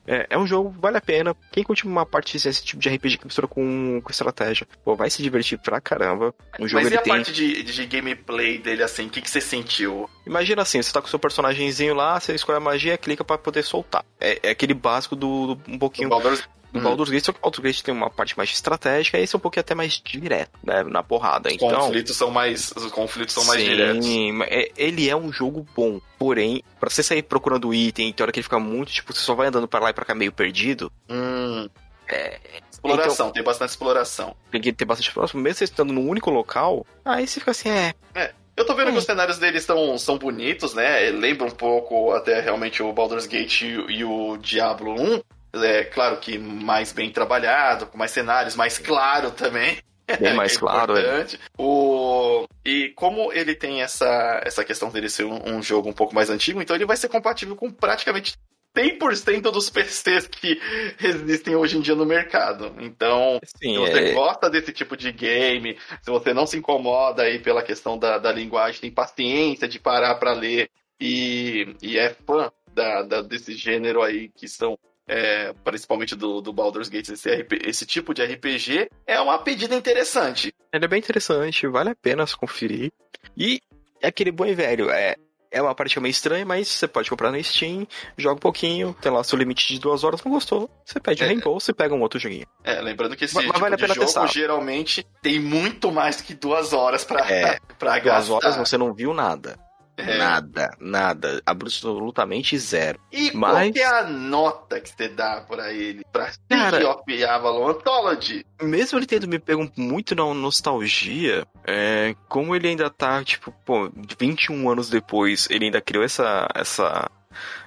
é, 0.08 0.28
é 0.32 0.38
um 0.38 0.48
jogo, 0.48 0.74
vale 0.80 0.98
a 0.98 1.02
pena. 1.02 1.36
Quem 1.52 1.64
curte 1.64 1.86
uma 1.86 2.06
parte 2.06 2.38
desse 2.38 2.64
tipo 2.64 2.82
de 2.82 2.90
RPG 2.90 3.18
que 3.18 3.26
mistura 3.26 3.48
com, 3.48 4.02
com 4.04 4.12
estratégia, 4.12 4.68
pô, 4.84 4.96
vai 4.96 5.10
se 5.10 5.22
divertir 5.22 5.60
pra 5.60 5.80
caramba. 5.80 6.34
O 6.60 6.68
jogo, 6.68 6.84
Mas 6.84 6.92
e 6.92 6.98
a 6.98 7.02
tem... 7.02 7.14
parte 7.14 7.32
de, 7.32 7.64
de 7.64 7.86
gameplay 7.86 8.58
dele, 8.58 8.84
assim, 8.84 9.08
o 9.08 9.10
que, 9.10 9.22
que 9.22 9.30
você 9.30 9.42
sentiu? 9.42 10.10
Imagina 10.26 10.64
assim, 10.64 10.82
você 10.82 10.92
tá 10.92 11.02
com 11.02 11.08
o 11.08 11.10
seu 11.10 11.20
personagemzinho 11.20 11.94
lá, 11.94 12.20
você 12.20 12.34
escolhe 12.34 12.58
a 12.58 12.62
magia, 12.62 12.98
clica 12.98 13.24
para 13.24 13.38
poder 13.38 13.64
soltar. 13.64 14.04
É, 14.20 14.40
é, 14.44 14.50
aquele 14.50 14.74
básico 14.74 15.16
do, 15.16 15.56
do 15.56 15.72
um 15.72 15.78
pouquinho... 15.78 16.10
Do 16.10 16.16
Baldur's 16.16 16.48
no 16.76 16.82
hum. 16.82 16.84
Baldur's 16.84 17.10
Gate, 17.10 17.24
só 17.24 17.32
que 17.32 17.40
o 17.40 17.42
Baldur's 17.42 17.64
Gate 17.64 17.82
tem 17.82 17.94
uma 17.94 18.10
parte 18.10 18.38
mais 18.38 18.50
estratégica, 18.50 19.18
esse 19.18 19.34
é 19.34 19.38
um 19.38 19.40
pouquinho 19.40 19.62
até 19.62 19.74
mais 19.74 20.02
direto, 20.04 20.52
né? 20.62 20.84
Na 20.84 21.02
porrada. 21.02 21.48
Os 21.48 21.56
então, 21.56 21.70
conflitos 21.70 22.18
são 22.18 22.30
mais. 22.30 22.72
Os 22.76 22.92
conflitos 22.92 23.34
são 23.34 23.44
sim, 23.44 23.50
mais 23.50 23.64
diretos. 23.64 24.06
É, 24.50 24.72
ele 24.78 25.10
é 25.10 25.16
um 25.16 25.32
jogo 25.32 25.66
bom. 25.74 26.02
Porém, 26.20 26.62
para 26.80 26.90
você 26.90 27.02
sair 27.02 27.24
procurando 27.24 27.74
item, 27.74 28.12
tem 28.12 28.24
hora 28.24 28.32
que 28.32 28.40
ele 28.40 28.44
fica 28.44 28.60
muito, 28.60 28.92
tipo, 28.92 29.14
você 29.14 29.20
só 29.20 29.34
vai 29.34 29.48
andando 29.48 29.68
para 29.68 29.86
lá 29.86 29.90
e 29.90 29.94
pra 29.94 30.06
cá 30.06 30.14
meio 30.14 30.32
perdido. 30.32 30.92
Hum. 31.10 31.70
É, 32.08 32.40
exploração, 32.72 33.14
então, 33.14 33.32
tem 33.32 33.44
bastante 33.44 33.70
exploração. 33.70 34.36
Tem 34.52 34.62
que 34.62 34.74
ter 34.74 34.86
bastante 34.86 35.08
exploração. 35.08 35.40
Mesmo 35.40 35.58
você 35.58 35.64
estando 35.64 35.94
num 35.94 36.08
único 36.08 36.30
local, 36.30 36.86
aí 37.04 37.26
você 37.26 37.40
fica 37.40 37.52
assim, 37.52 37.70
é. 37.70 37.94
É. 38.14 38.34
Eu 38.58 38.66
tô 38.66 38.74
vendo 38.74 38.90
é. 38.90 38.92
que 38.94 38.98
os 38.98 39.04
cenários 39.04 39.38
deles 39.38 39.64
são, 39.64 39.98
são 39.98 40.18
bonitos, 40.18 40.74
né? 40.74 41.10
Lembra 41.10 41.46
um 41.46 41.52
pouco 41.52 42.14
até 42.14 42.40
realmente 42.40 42.82
o 42.82 42.94
Baldur's 42.94 43.28
Gate 43.28 43.64
e, 43.64 43.74
e 43.90 44.06
o 44.06 44.38
Diablo 44.38 44.96
1 44.98 45.22
é 45.64 45.84
claro 45.84 46.18
que 46.18 46.38
mais 46.38 46.92
bem 46.92 47.12
trabalhado, 47.12 47.88
com 47.88 47.98
mais 47.98 48.12
cenários, 48.12 48.56
mais 48.56 48.78
claro 48.78 49.32
também. 49.32 49.78
Bem 50.20 50.34
mais 50.36 50.56
é 50.56 50.60
claro. 50.60 50.98
É. 50.98 51.26
O... 51.58 52.46
E 52.64 52.90
como 52.96 53.32
ele 53.32 53.56
tem 53.56 53.82
essa, 53.82 54.42
essa 54.44 54.64
questão 54.64 54.90
dele 54.90 55.10
ser 55.10 55.26
um, 55.26 55.56
um, 55.56 55.62
jogo 55.62 55.90
um 55.90 55.94
pouco 55.94 56.16
mais 56.16 56.30
antigo, 56.30 56.62
então 56.62 56.76
ele 56.76 56.86
vai 56.86 56.98
ser 56.98 57.10
compatível 57.10 57.56
com 57.56 57.72
praticamente 57.72 58.36
100% 58.76 59.52
dos 59.52 59.70
PCs 59.70 60.28
que 60.28 60.60
existem 61.02 61.56
hoje 61.56 61.78
em 61.78 61.82
dia 61.82 61.96
no 61.96 62.06
mercado. 62.06 62.76
Então, 62.80 63.40
Sim, 63.44 63.74
se 63.74 63.78
você 63.78 64.10
é... 64.10 64.12
gosta 64.12 64.50
desse 64.50 64.74
tipo 64.74 64.98
de 64.98 65.12
game, 65.12 65.78
se 66.02 66.12
você 66.12 66.34
não 66.34 66.46
se 66.46 66.58
incomoda 66.58 67.24
aí 67.24 67.40
pela 67.40 67.64
questão 67.64 67.98
da, 67.98 68.18
da 68.18 68.32
linguagem, 68.32 68.82
tem 68.82 68.92
paciência 68.92 69.68
de 69.68 69.80
parar 69.80 70.16
para 70.16 70.34
ler 70.34 70.70
e, 71.00 71.76
e 71.82 71.98
é 71.98 72.10
fã 72.10 72.52
da, 72.74 73.02
da, 73.04 73.22
desse 73.22 73.54
gênero 73.54 74.02
aí 74.02 74.30
que 74.30 74.48
são 74.48 74.78
é, 75.08 75.54
principalmente 75.64 76.16
do, 76.16 76.42
do 76.42 76.52
Baldur's 76.54 76.90
Gate, 76.90 77.10
esse, 77.10 77.30
RP, 77.30 77.54
esse 77.64 77.86
tipo 77.86 78.14
de 78.14 78.24
RPG, 78.24 78.90
é 79.06 79.20
uma 79.20 79.38
pedida 79.38 79.76
interessante. 79.76 80.54
Ele 80.74 80.86
é 80.86 80.88
bem 80.88 81.00
interessante, 81.00 81.68
vale 81.68 81.90
a 81.90 81.96
pena 81.96 82.26
se 82.26 82.36
conferir. 82.36 82.92
E 83.38 83.62
é 84.02 84.08
aquele 84.08 84.32
bom 84.32 84.46
e 84.46 84.54
velho, 84.54 84.90
é, 84.90 85.16
é 85.52 85.62
uma 85.62 85.74
parte 85.74 86.00
meio 86.00 86.12
estranha, 86.12 86.46
mas 86.46 86.68
você 86.68 86.88
pode 86.88 87.10
comprar 87.10 87.32
no 87.32 87.42
Steam, 87.42 87.88
joga 88.18 88.36
um 88.36 88.40
pouquinho, 88.40 88.96
tem 89.02 89.12
lá 89.12 89.24
seu 89.24 89.38
limite 89.38 89.74
de 89.74 89.80
duas 89.80 90.04
horas, 90.04 90.22
não 90.24 90.32
gostou, 90.32 90.70
você 90.84 91.00
pede 91.00 91.24
é, 91.24 91.28
reembolso 91.28 91.72
e 91.72 91.74
pega 91.74 91.94
um 91.96 92.02
outro 92.02 92.20
joguinho. 92.20 92.46
É, 92.64 92.82
lembrando 92.82 93.16
que 93.16 93.26
esse 93.26 93.36
mas, 93.36 93.46
tipo 93.46 93.60
vale 93.60 93.78
de 93.78 93.88
jogo 93.88 94.00
testar. 94.02 94.28
geralmente 94.28 95.08
tem 95.22 95.40
muito 95.40 95.92
mais 95.92 96.20
que 96.20 96.34
duas 96.34 96.74
horas 96.74 97.06
pra, 97.06 97.32
é, 97.32 97.58
pra 97.80 97.98
gastar. 98.00 98.28
Duas 98.28 98.30
horas 98.30 98.56
você 98.58 98.78
não 98.78 98.94
viu 98.94 99.14
nada. 99.14 99.58
É. 99.98 100.18
Nada, 100.18 100.76
nada, 100.80 101.42
absolutamente 101.46 102.58
zero. 102.58 103.00
E 103.12 103.32
Mas... 103.34 103.52
qual 103.52 103.74
que 103.74 103.80
é 103.80 103.86
a 103.86 104.04
nota 104.04 104.82
que 104.82 104.90
você 104.90 105.08
dá 105.08 105.42
pra 105.42 105.72
ele? 105.72 106.04
Pra 106.12 106.32
Cara, 106.50 106.90
of 106.90 107.24
Avalon 107.24 107.70
Anthology? 107.70 108.46
Mesmo 108.62 109.00
ele 109.00 109.06
tendo 109.06 109.28
me 109.28 109.40
pego 109.40 109.70
muito 109.78 110.14
na 110.14 110.34
nostalgia, 110.34 111.48
é, 111.66 112.16
como 112.28 112.56
ele 112.56 112.68
ainda 112.68 112.90
tá, 112.90 113.24
tipo, 113.24 113.54
pô, 113.66 113.90
21 114.20 114.70
anos 114.70 114.90
depois, 114.90 115.48
ele 115.50 115.66
ainda 115.66 115.80
criou 115.80 116.04
essa, 116.04 116.48
essa 116.54 117.10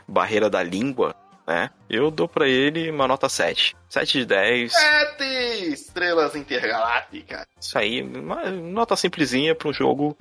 barreira 0.06 0.50
da 0.50 0.62
língua, 0.62 1.14
né? 1.48 1.70
Eu 1.88 2.10
dou 2.10 2.28
para 2.28 2.46
ele 2.46 2.90
uma 2.90 3.08
nota 3.08 3.26
7. 3.26 3.74
7 3.88 4.18
de 4.18 4.26
10. 4.26 4.70
7 4.70 5.24
estrelas 5.72 6.36
intergalácticas. 6.36 7.46
Isso 7.58 7.78
aí, 7.78 8.02
uma 8.02 8.50
nota 8.50 8.94
simplesinha 8.94 9.54
para 9.54 9.68
um 9.68 9.72
jogo 9.72 10.16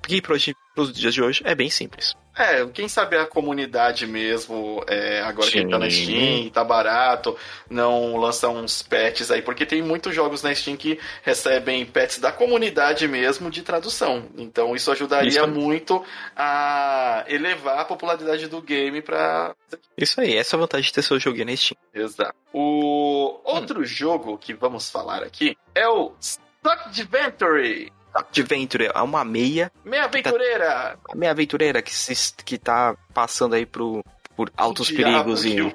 que 0.00 0.22
para 0.22 0.34
os 0.34 0.92
dias 0.92 1.12
de 1.12 1.20
hoje 1.20 1.42
é 1.44 1.54
bem 1.54 1.68
simples. 1.68 2.14
É, 2.38 2.64
quem 2.66 2.88
sabe 2.88 3.16
a 3.16 3.26
comunidade 3.26 4.06
mesmo, 4.06 4.84
é, 4.86 5.20
agora 5.22 5.50
Sim. 5.50 5.64
que 5.64 5.70
tá 5.70 5.78
na 5.78 5.90
Steam, 5.90 6.48
tá 6.50 6.62
barato, 6.62 7.36
não 7.68 8.16
lança 8.16 8.48
uns 8.48 8.80
patches 8.80 9.32
aí, 9.32 9.42
porque 9.42 9.66
tem 9.66 9.82
muitos 9.82 10.14
jogos 10.14 10.40
na 10.40 10.54
Steam 10.54 10.76
que 10.76 11.00
recebem 11.24 11.84
patches 11.84 12.20
da 12.20 12.30
comunidade 12.30 13.08
mesmo 13.08 13.50
de 13.50 13.62
tradução. 13.62 14.26
Então 14.36 14.76
isso 14.76 14.92
ajudaria 14.92 15.28
isso. 15.28 15.48
muito 15.48 16.04
a 16.36 17.24
elevar 17.26 17.80
a 17.80 17.84
popularidade 17.84 18.46
do 18.46 18.62
game 18.62 19.02
pra. 19.02 19.56
Isso 19.96 20.20
aí, 20.20 20.36
essa 20.36 20.54
é 20.54 20.56
a 20.56 20.60
vantagem 20.60 20.86
de 20.86 20.92
ter 20.92 21.02
seu 21.02 21.18
joguinho 21.18 21.46
na 21.46 21.56
Steam. 21.56 21.76
Exato. 21.92 22.36
O 22.52 23.40
outro 23.42 23.80
hum. 23.80 23.84
jogo 23.84 24.38
que 24.38 24.54
vamos 24.54 24.88
falar 24.88 25.24
aqui 25.24 25.56
é 25.74 25.88
o 25.88 26.12
Stock 26.20 26.86
Adventure. 26.86 27.92
Adventure 28.14 28.90
é 28.94 29.02
uma 29.02 29.24
meia. 29.24 29.70
Meia 29.84 30.04
aventureira! 30.04 30.98
Tá, 31.06 31.14
meia 31.14 31.32
aventureira 31.32 31.82
que, 31.82 31.94
se, 31.94 32.34
que 32.44 32.58
tá 32.58 32.96
passando 33.12 33.54
aí 33.54 33.66
pro, 33.66 34.02
por 34.36 34.52
altos 34.56 34.90
perigos 34.90 35.44
e. 35.44 35.56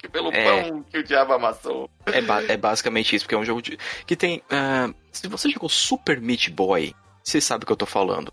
Que, 0.00 0.08
pelo 0.08 0.32
é, 0.32 0.68
pão 0.68 0.82
que 0.82 0.98
o 0.98 1.04
diabo 1.04 1.34
amassou. 1.34 1.88
É, 2.06 2.20
ba 2.22 2.42
é 2.42 2.56
basicamente 2.56 3.14
isso, 3.14 3.24
porque 3.24 3.34
é 3.34 3.38
um 3.38 3.44
jogo 3.44 3.60
de, 3.60 3.78
que 4.06 4.16
tem. 4.16 4.38
Uh, 4.38 4.94
se 5.12 5.28
você 5.28 5.48
jogou 5.50 5.68
Super 5.68 6.20
Meat 6.20 6.50
Boy, 6.50 6.94
você 7.22 7.40
sabe 7.40 7.62
o 7.62 7.66
que 7.66 7.72
eu 7.72 7.76
tô 7.76 7.86
falando. 7.86 8.32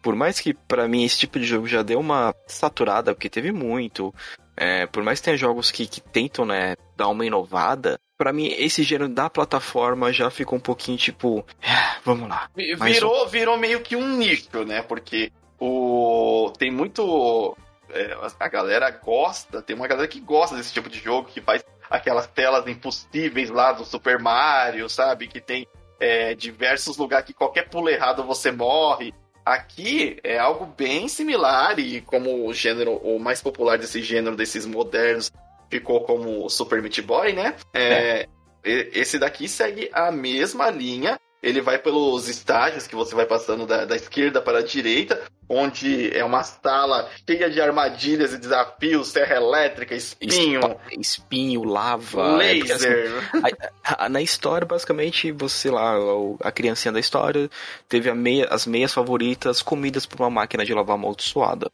Por 0.00 0.14
mais 0.14 0.40
que 0.40 0.54
para 0.54 0.88
mim 0.88 1.04
esse 1.04 1.18
tipo 1.18 1.38
de 1.38 1.44
jogo 1.44 1.66
já 1.66 1.82
deu 1.82 1.98
uma 2.00 2.34
saturada, 2.46 3.12
porque 3.12 3.28
teve 3.28 3.52
muito. 3.52 4.14
É, 4.56 4.86
por 4.86 5.02
mais 5.02 5.18
que 5.18 5.24
tenha 5.24 5.36
jogos 5.36 5.70
que, 5.70 5.86
que 5.86 6.00
tentam, 6.00 6.46
né, 6.46 6.76
dar 6.96 7.08
uma 7.08 7.26
inovada, 7.26 7.98
para 8.20 8.34
mim 8.34 8.54
esse 8.58 8.82
gênero 8.82 9.08
da 9.08 9.30
plataforma 9.30 10.12
já 10.12 10.28
ficou 10.28 10.58
um 10.58 10.60
pouquinho 10.60 10.98
tipo, 10.98 11.42
ah, 11.66 11.96
vamos 12.04 12.28
lá. 12.28 12.50
Virou, 12.54 13.24
um... 13.24 13.26
virou 13.26 13.56
meio 13.56 13.80
que 13.80 13.96
um 13.96 14.18
nicho, 14.18 14.62
né? 14.66 14.82
Porque 14.82 15.32
o 15.58 16.52
tem 16.58 16.70
muito 16.70 17.56
é, 17.88 18.14
a 18.38 18.46
galera 18.46 18.90
gosta, 18.90 19.62
tem 19.62 19.74
uma 19.74 19.88
galera 19.88 20.06
que 20.06 20.20
gosta 20.20 20.54
desse 20.54 20.70
tipo 20.70 20.90
de 20.90 20.98
jogo 20.98 21.28
que 21.28 21.40
faz 21.40 21.64
aquelas 21.88 22.26
telas 22.26 22.66
impossíveis 22.66 23.48
lá 23.48 23.72
do 23.72 23.86
Super 23.86 24.18
Mario, 24.18 24.86
sabe? 24.90 25.26
Que 25.26 25.40
tem 25.40 25.66
é, 25.98 26.34
diversos 26.34 26.98
lugares 26.98 27.24
que 27.24 27.32
qualquer 27.32 27.70
pulo 27.70 27.88
errado 27.88 28.22
você 28.22 28.52
morre. 28.52 29.14
Aqui 29.42 30.18
é 30.22 30.38
algo 30.38 30.66
bem 30.66 31.08
similar 31.08 31.78
e 31.78 32.02
como 32.02 32.46
o 32.46 32.52
gênero, 32.52 32.96
o 32.96 33.18
mais 33.18 33.40
popular 33.40 33.78
desse 33.78 34.02
gênero, 34.02 34.36
desses 34.36 34.66
modernos, 34.66 35.32
ficou 35.70 36.00
como 36.02 36.50
Super 36.50 36.82
Meat 36.82 37.00
Boy, 37.02 37.32
né? 37.32 37.54
É, 37.72 37.82
é. 37.82 38.28
Esse 38.62 39.18
daqui 39.18 39.48
segue 39.48 39.88
a 39.92 40.10
mesma 40.10 40.68
linha. 40.68 41.18
Ele 41.42 41.62
vai 41.62 41.78
pelos 41.78 42.28
estágios 42.28 42.86
que 42.86 42.94
você 42.94 43.14
vai 43.14 43.24
passando 43.24 43.66
da, 43.66 43.86
da 43.86 43.96
esquerda 43.96 44.42
para 44.42 44.58
a 44.58 44.62
direita, 44.62 45.22
onde 45.48 46.14
é 46.14 46.22
uma 46.22 46.42
sala 46.42 47.08
cheia 47.26 47.48
de 47.48 47.58
armadilhas 47.58 48.34
e 48.34 48.38
desafios, 48.38 49.08
serra 49.08 49.36
elétrica, 49.36 49.94
espinho. 49.94 50.60
Espinho, 50.90 51.64
lava. 51.64 52.36
Laser. 52.36 53.24
É, 53.32 53.38
assim, 53.42 54.10
na 54.10 54.20
história, 54.20 54.66
basicamente, 54.66 55.32
você 55.32 55.70
lá, 55.70 55.96
a 56.42 56.52
criancinha 56.52 56.92
da 56.92 57.00
história, 57.00 57.48
teve 57.88 58.12
meia, 58.12 58.46
as 58.50 58.66
meias 58.66 58.92
favoritas 58.92 59.62
comidas 59.62 60.04
por 60.04 60.20
uma 60.20 60.28
máquina 60.28 60.62
de 60.62 60.74
lavar 60.74 60.96
amaldiçoada. 60.96 61.70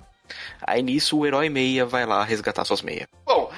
Aí 0.60 0.82
nisso 0.82 1.18
o 1.18 1.26
herói 1.26 1.48
meia 1.48 1.84
vai 1.86 2.06
lá 2.06 2.24
resgatar 2.24 2.64
suas 2.64 2.82
meias. 2.82 3.06
Bom, 3.24 3.50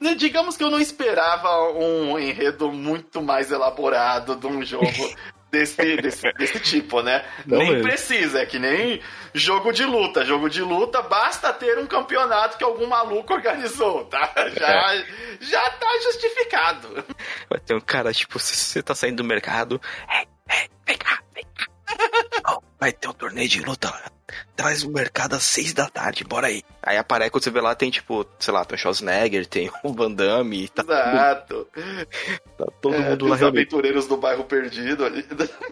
né, 0.00 0.14
digamos 0.14 0.56
que 0.56 0.64
eu 0.64 0.70
não 0.70 0.80
esperava 0.80 1.70
um 1.72 2.18
enredo 2.18 2.70
muito 2.70 3.22
mais 3.22 3.50
elaborado 3.50 4.36
de 4.36 4.46
um 4.46 4.64
jogo 4.64 4.84
desse, 5.50 5.96
desse, 5.96 6.32
desse 6.32 6.60
tipo, 6.60 7.00
né? 7.00 7.24
Não 7.46 7.58
nem 7.58 7.70
mesmo. 7.72 7.88
precisa, 7.88 8.40
é 8.40 8.46
que 8.46 8.58
nem 8.58 9.00
jogo 9.32 9.72
de 9.72 9.84
luta. 9.84 10.24
Jogo 10.24 10.50
de 10.50 10.62
luta 10.62 11.00
basta 11.02 11.52
ter 11.52 11.78
um 11.78 11.86
campeonato 11.86 12.58
que 12.58 12.64
algum 12.64 12.86
maluco 12.86 13.32
organizou, 13.32 14.04
tá? 14.06 14.32
Já, 14.58 14.94
é. 14.94 15.06
já 15.40 15.70
tá 15.70 15.88
justificado. 16.02 17.04
Vai 17.48 17.60
ter 17.60 17.74
um 17.74 17.80
cara, 17.80 18.12
tipo, 18.12 18.38
se 18.38 18.54
você 18.56 18.82
tá 18.82 18.94
saindo 18.94 19.16
do 19.16 19.24
mercado, 19.24 19.80
hey, 20.10 20.26
hey, 20.50 20.68
vem 20.86 20.96
cá, 20.98 21.20
vem 21.34 21.44
cá. 21.54 21.66
Oh, 22.52 22.60
vai 22.78 22.92
ter 22.92 23.08
um 23.08 23.12
torneio 23.12 23.48
de 23.48 23.60
luta 23.60 23.92
traz 24.56 24.82
o 24.82 24.90
mercado 24.90 25.34
às 25.34 25.42
seis 25.42 25.72
da 25.72 25.88
tarde, 25.88 26.24
bora 26.24 26.46
aí. 26.46 26.62
Aí 26.82 26.96
aparece, 26.96 27.30
quando 27.30 27.44
você 27.44 27.50
vê 27.50 27.60
lá, 27.60 27.74
tem 27.74 27.90
tipo, 27.90 28.26
sei 28.38 28.52
lá, 28.52 28.64
tem 28.64 28.76
o 28.76 28.78
Schwarzenegger, 28.78 29.46
tem 29.46 29.70
o 29.82 29.92
Van 29.92 30.10
Damme. 30.10 30.68
Tá 30.68 30.82
Exato. 30.82 31.68
Tá 32.56 32.66
todo 32.80 32.94
é, 32.94 33.10
mundo 33.10 33.26
lá. 33.26 33.36
Os 33.36 33.42
aventureiros 33.42 34.06
do 34.06 34.16
bairro 34.16 34.44
perdido 34.44 35.04
ali. 35.04 35.24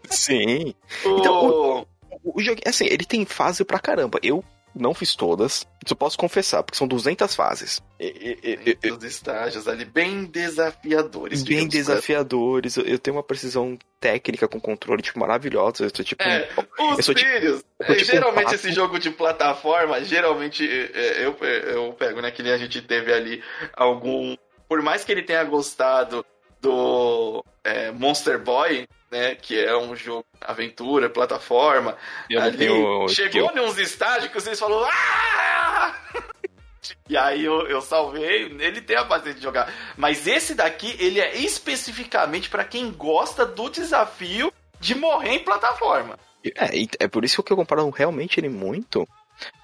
Sim. 0.09 0.75
O... 1.04 1.18
Então, 1.18 1.35
o, 1.35 1.80
o, 2.23 2.38
o 2.38 2.42
jogo, 2.42 2.61
assim, 2.66 2.85
ele 2.85 3.04
tem 3.04 3.25
fase 3.25 3.64
pra 3.64 3.78
caramba. 3.78 4.18
Eu 4.23 4.44
não 4.75 4.95
fiz 4.95 5.14
todas, 5.14 5.67
isso 5.85 5.93
eu 5.93 5.97
posso 5.97 6.17
confessar, 6.17 6.62
porque 6.62 6.79
são 6.79 6.88
200 6.88 7.35
fases. 7.35 7.83
E, 8.00 8.38
e, 8.83 8.91
Os 8.91 9.05
estágios 9.05 9.69
ali, 9.69 9.85
bem 9.85 10.25
desafiadores. 10.25 11.43
Bem 11.43 11.69
desafiadores. 11.69 12.76
Eu, 12.76 12.85
eu, 12.85 12.99
tenho 12.99 13.17
uma 13.17 13.23
precisão 13.23 13.79
técnica 14.00 14.49
com 14.49 14.61
controle, 14.61 15.02
tipo, 15.02 15.19
maravilhosa. 15.21 15.85
Eu 15.85 15.91
tô 15.91 16.02
tipo. 16.02 16.23
É, 16.23 16.49
um, 16.81 16.95
os 16.95 17.07
filhos. 17.07 17.62
Tipo, 17.79 17.93
é, 17.93 17.95
tipo, 17.95 18.05
geralmente 18.12 18.50
um 18.50 18.55
esse 18.55 18.73
jogo 18.73 18.99
de 18.99 19.11
plataforma, 19.11 20.02
geralmente 20.05 20.69
é, 20.69 21.25
eu, 21.25 21.37
eu 21.45 21.93
pego, 21.93 22.21
né? 22.21 22.31
Que 22.31 22.43
nem 22.43 22.52
a 22.52 22.59
gente 22.59 22.81
teve 22.83 23.12
ali 23.12 23.43
algum. 23.75 24.37
Por 24.69 24.83
mais 24.83 25.05
que 25.05 25.12
ele 25.12 25.23
tenha 25.23 25.45
gostado 25.45 26.25
do 26.61 27.45
é, 27.62 27.91
Monster 27.91 28.38
Boy, 28.38 28.88
né? 29.12 29.35
Que 29.35 29.62
é 29.62 29.76
um 29.76 29.95
jogo 29.95 30.25
aventura, 30.40 31.11
plataforma. 31.11 31.97
Eu 32.28 32.40
ali, 32.40 32.57
tenho, 32.57 33.09
chegou 33.09 33.52
em 33.54 33.61
uns 33.61 33.78
estágios 33.78 34.33
que 34.33 34.40
vocês 34.40 34.59
falaram. 34.59 34.88
Ah! 34.90 35.95
E 37.09 37.16
aí 37.16 37.45
eu, 37.45 37.69
eu 37.69 37.81
salvei, 37.81 38.45
ele 38.59 38.81
tem 38.81 38.97
a 38.97 39.04
paciência 39.04 39.35
de 39.35 39.42
jogar. 39.42 39.73
Mas 39.97 40.26
esse 40.26 40.54
daqui, 40.54 40.97
ele 40.99 41.21
é 41.21 41.37
especificamente 41.37 42.49
para 42.49 42.64
quem 42.64 42.90
gosta 42.90 43.47
do 43.47 43.69
desafio 43.69 44.52
de 44.81 44.95
morrer 44.95 45.35
em 45.35 45.45
plataforma. 45.45 46.19
É, 46.45 47.04
é 47.04 47.07
por 47.07 47.25
isso 47.25 47.40
que 47.42 47.52
eu 47.52 47.57
comparo 47.57 47.88
realmente 47.90 48.40
ele 48.40 48.49
muito 48.49 49.07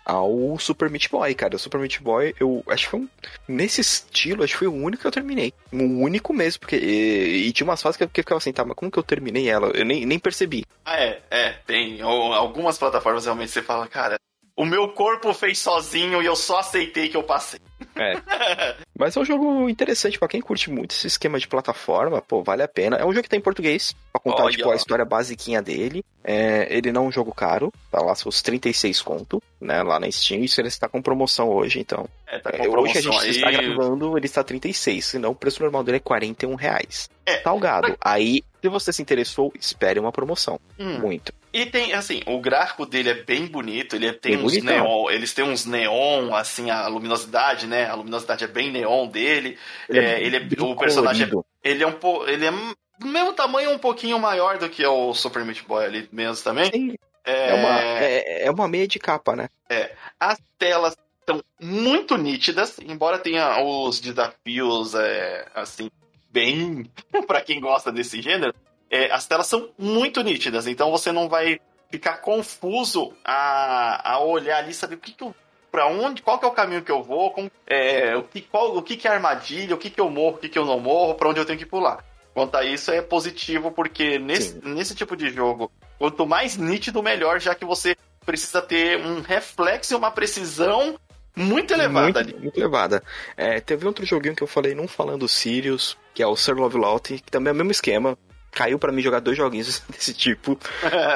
ao 0.08 0.58
Super 0.58 0.88
Meat 0.88 1.10
Boy, 1.10 1.34
cara. 1.34 1.54
O 1.54 1.58
Super 1.58 1.78
Meat 1.78 2.00
Boy, 2.00 2.34
eu 2.40 2.64
acho 2.66 2.84
que 2.84 2.90
foi 2.90 3.00
um. 3.00 3.08
Nesse 3.46 3.82
estilo, 3.82 4.42
acho 4.42 4.54
que 4.54 4.58
foi 4.60 4.68
o 4.68 4.72
único 4.72 5.02
que 5.02 5.06
eu 5.06 5.12
terminei. 5.12 5.52
O 5.70 6.02
único 6.02 6.32
mesmo, 6.32 6.60
porque. 6.60 6.76
E, 6.76 7.46
e 7.46 7.52
tinha 7.52 7.66
umas 7.66 7.82
fases 7.82 7.98
que 7.98 8.04
eu 8.04 8.10
ficava 8.12 8.38
assim, 8.38 8.52
tá, 8.52 8.64
mas 8.64 8.74
como 8.74 8.90
que 8.90 8.98
eu 8.98 9.02
terminei 9.02 9.48
ela? 9.50 9.68
Eu 9.68 9.84
nem, 9.84 10.06
nem 10.06 10.18
percebi. 10.18 10.64
Ah, 10.84 10.98
é, 10.98 11.20
é, 11.30 11.50
tem. 11.66 12.00
Algumas 12.00 12.78
plataformas 12.78 13.26
realmente 13.26 13.52
você 13.52 13.60
fala, 13.60 13.86
cara, 13.86 14.18
o 14.56 14.64
meu 14.64 14.88
corpo 14.88 15.32
fez 15.34 15.58
sozinho 15.58 16.22
e 16.22 16.26
eu 16.26 16.34
só 16.34 16.60
aceitei 16.60 17.08
que 17.08 17.16
eu 17.16 17.22
passei. 17.22 17.60
É. 17.98 18.74
Mas 18.98 19.16
é 19.16 19.20
um 19.20 19.24
jogo 19.24 19.68
interessante 19.68 20.18
para 20.18 20.28
quem 20.28 20.40
curte 20.40 20.70
muito 20.70 20.92
esse 20.92 21.06
esquema 21.06 21.38
de 21.38 21.46
plataforma, 21.46 22.20
pô, 22.22 22.42
vale 22.42 22.62
a 22.62 22.68
pena. 22.68 22.96
É 22.96 23.04
um 23.04 23.12
jogo 23.12 23.22
que 23.22 23.28
tá 23.28 23.36
em 23.36 23.40
português, 23.40 23.94
pra 24.12 24.20
contar 24.20 24.44
Olha. 24.44 24.56
tipo, 24.56 24.70
a 24.70 24.76
história 24.76 25.04
basiquinha 25.04 25.62
dele. 25.62 26.04
É, 26.22 26.66
ele 26.70 26.92
não 26.92 27.04
é 27.04 27.08
um 27.08 27.12
jogo 27.12 27.32
caro, 27.32 27.72
tá 27.90 28.00
lá 28.02 28.14
seus 28.14 28.42
36 28.42 29.00
conto, 29.00 29.42
né, 29.60 29.82
lá 29.82 29.98
na 29.98 30.10
Steam. 30.10 30.42
Isso 30.42 30.60
ele 30.60 30.68
está 30.68 30.88
com 30.88 31.00
promoção 31.00 31.48
hoje, 31.48 31.80
então. 31.80 32.08
É, 32.26 32.38
tá 32.38 32.50
com 32.50 32.62
é, 32.62 32.68
hoje 32.68 32.98
a 32.98 33.00
gente 33.00 33.18
aí. 33.18 33.30
está 33.30 33.50
gravando, 33.50 34.16
ele 34.16 34.26
está 34.26 34.44
36, 34.44 35.04
senão 35.04 35.30
o 35.30 35.34
preço 35.34 35.62
normal 35.62 35.84
dele 35.84 35.98
é 35.98 36.00
41 36.00 36.54
reais. 36.54 37.08
É. 37.24 37.40
Salgado. 37.40 37.96
Aí, 38.00 38.42
se 38.60 38.68
você 38.68 38.92
se 38.92 39.00
interessou, 39.00 39.52
espere 39.58 39.98
uma 39.98 40.12
promoção. 40.12 40.60
Hum. 40.78 40.98
Muito. 40.98 41.32
E 41.52 41.66
tem, 41.66 41.92
assim, 41.94 42.22
o 42.26 42.40
gráfico 42.40 42.84
dele 42.84 43.10
é 43.10 43.14
bem 43.14 43.46
bonito, 43.46 43.96
ele 43.96 44.12
tem 44.12 44.36
bem 44.36 44.44
uns 44.44 44.54
bonitão. 44.54 44.84
neon, 44.84 45.10
eles 45.10 45.32
têm 45.32 45.44
uns 45.44 45.64
neon, 45.64 46.34
assim, 46.34 46.70
a 46.70 46.86
luminosidade, 46.88 47.66
né? 47.66 47.86
A 47.86 47.94
luminosidade 47.94 48.44
é 48.44 48.48
bem 48.48 48.70
neon 48.70 49.06
dele. 49.06 49.58
Ele 49.88 49.98
é, 49.98 50.12
é 50.12 50.22
ele 50.22 50.36
é 50.36 50.62
o 50.62 50.76
personagem 50.76 51.26
é, 51.26 51.70
ele 51.70 51.82
é 51.82 51.86
um 51.86 51.92
pouco, 51.92 52.28
ele 52.28 52.46
é 52.46 52.50
do 52.98 53.06
mesmo 53.06 53.32
tamanho, 53.32 53.70
um 53.70 53.78
pouquinho 53.78 54.18
maior 54.18 54.58
do 54.58 54.68
que 54.68 54.84
o 54.84 55.14
Super 55.14 55.44
Meat 55.44 55.64
Boy 55.66 55.84
ali 55.84 56.08
mesmo 56.12 56.44
também. 56.44 56.70
Sim. 56.70 56.94
É... 57.24 57.50
é, 57.50 57.54
uma, 57.54 57.80
é, 57.80 58.46
é 58.46 58.50
uma 58.50 58.68
meia 58.68 58.88
de 58.88 58.98
capa, 58.98 59.36
né? 59.36 59.48
É. 59.68 59.92
As 60.18 60.38
telas 60.58 60.96
estão 61.20 61.42
muito 61.60 62.16
nítidas, 62.16 62.78
embora 62.80 63.18
tenha 63.18 63.62
os 63.62 64.00
desafios, 64.00 64.94
é, 64.94 65.46
assim, 65.54 65.90
bem 66.30 66.90
para 67.26 67.40
quem 67.40 67.60
gosta 67.60 67.92
desse 67.92 68.20
gênero 68.20 68.54
é, 68.90 69.10
as 69.12 69.26
telas 69.26 69.46
são 69.46 69.70
muito 69.78 70.22
nítidas, 70.22 70.66
então 70.66 70.90
você 70.90 71.12
não 71.12 71.28
vai 71.28 71.60
ficar 71.90 72.18
confuso 72.18 73.12
a, 73.24 74.12
a 74.12 74.20
olhar 74.20 74.58
ali, 74.58 74.74
saber 74.74 74.96
o 74.96 74.98
que, 74.98 75.12
que 75.12 75.24
eu 75.24 75.34
para 75.70 75.86
onde, 75.86 76.22
qual 76.22 76.38
que 76.38 76.44
é 76.46 76.48
o 76.48 76.52
caminho 76.52 76.82
que 76.82 76.90
eu 76.90 77.02
vou, 77.02 77.30
com, 77.30 77.50
é, 77.66 78.16
o, 78.16 78.22
que, 78.22 78.40
qual, 78.40 78.76
o 78.76 78.82
que, 78.82 78.96
que 78.96 79.06
é 79.06 79.10
armadilha, 79.10 79.74
o 79.74 79.78
que, 79.78 79.90
que 79.90 80.00
eu 80.00 80.08
morro, 80.08 80.36
o 80.36 80.38
que, 80.38 80.48
que 80.48 80.58
eu 80.58 80.64
não 80.64 80.80
morro, 80.80 81.14
para 81.14 81.28
onde 81.28 81.40
eu 81.40 81.44
tenho 81.44 81.58
que 81.58 81.66
pular. 81.66 82.04
Quanto 82.32 82.56
a 82.56 82.64
isso 82.64 82.90
é 82.90 83.02
positivo, 83.02 83.70
porque 83.70 84.18
nesse, 84.18 84.58
nesse 84.64 84.94
tipo 84.94 85.14
de 85.16 85.30
jogo, 85.30 85.70
quanto 85.98 86.26
mais 86.26 86.56
nítido, 86.56 87.02
melhor, 87.02 87.38
já 87.40 87.54
que 87.54 87.64
você 87.64 87.96
precisa 88.24 88.62
ter 88.62 88.98
um 88.98 89.20
reflexo 89.20 89.92
e 89.92 89.96
uma 89.96 90.10
precisão 90.10 90.98
muito 91.36 91.72
elevada 91.72 92.04
muito, 92.04 92.18
ali. 92.18 92.34
Muito 92.34 92.58
elevada. 92.58 93.02
É, 93.36 93.60
teve 93.60 93.86
outro 93.86 94.06
joguinho 94.06 94.34
que 94.34 94.42
eu 94.42 94.46
falei, 94.46 94.74
não 94.74 94.88
falando 94.88 95.28
Sirius, 95.28 95.96
que 96.14 96.22
é 96.22 96.26
o 96.26 96.34
Sir 96.34 96.54
Love 96.54 96.78
Lot, 96.78 97.14
que 97.18 97.30
também 97.30 97.50
é 97.50 97.54
o 97.54 97.56
mesmo 97.56 97.72
esquema 97.72 98.16
caiu 98.58 98.76
para 98.76 98.90
mim 98.90 99.00
jogar 99.00 99.20
dois 99.20 99.36
joguinhos 99.36 99.80
desse 99.88 100.12
tipo. 100.12 100.58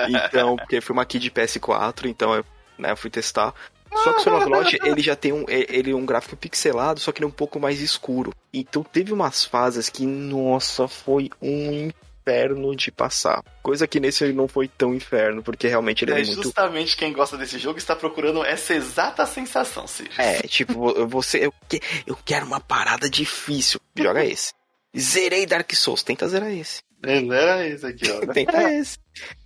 então, 0.09 0.57
porque 0.57 0.81
foi 0.81 0.95
uma 0.95 1.05
key 1.05 1.19
de 1.19 1.29
PS4, 1.29 2.07
então 2.07 2.33
eu 2.33 2.45
né, 2.79 2.95
fui 2.95 3.11
testar. 3.11 3.53
Só 3.93 4.13
que 4.15 4.29
o 4.29 4.49
Lodge, 4.49 4.79
ele 4.85 5.03
já 5.03 5.15
tem 5.15 5.33
um, 5.33 5.45
ele 5.49 5.91
é 5.91 5.95
um 5.95 6.07
gráfico 6.07 6.35
pixelado, 6.35 6.99
só 6.99 7.13
que 7.13 7.19
ele 7.19 7.27
é 7.27 7.29
um 7.29 7.33
pouco 7.33 7.61
mais 7.61 7.81
escuro. 7.81 8.33
Então 8.55 8.83
teve 8.83 9.13
umas 9.13 9.45
fases 9.45 9.91
que, 9.91 10.07
nossa, 10.07 10.89
foi 10.89 11.29
um 11.43 11.91
inferno 12.23 12.75
de 12.75 12.91
passar. 12.91 13.43
Coisa 13.63 13.87
que 13.87 14.01
nesse 14.01 14.33
não 14.33 14.49
foi 14.49 14.67
tão 14.67 14.95
inferno, 14.95 15.43
porque 15.43 15.69
realmente 15.69 16.05
ele 16.05 16.13
é, 16.13 16.23
é 16.23 16.25
muito... 16.25 16.43
justamente 16.43 16.97
quem 16.97 17.13
gosta 17.13 17.37
desse 17.37 17.59
jogo 17.59 17.77
está 17.77 17.95
procurando 17.95 18.43
essa 18.43 18.73
exata 18.73 19.27
sensação, 19.27 19.87
Sirius. 19.87 20.19
É, 20.19 20.41
tipo, 20.43 21.07
você... 21.07 21.45
Eu, 21.45 21.53
eu 22.07 22.17
quero 22.25 22.47
uma 22.47 22.61
parada 22.61 23.11
difícil. 23.11 23.79
Joga 23.95 24.25
esse. 24.25 24.55
Zerei 24.99 25.45
Dark 25.45 25.71
Souls, 25.75 26.03
tenta 26.03 26.27
zerar 26.29 26.51
esse. 26.51 26.83
Zera 27.05 27.67
esse 27.67 27.87
aqui, 27.87 28.11
ó. 28.11 28.21
tenta 28.33 28.73
esse. 28.73 28.99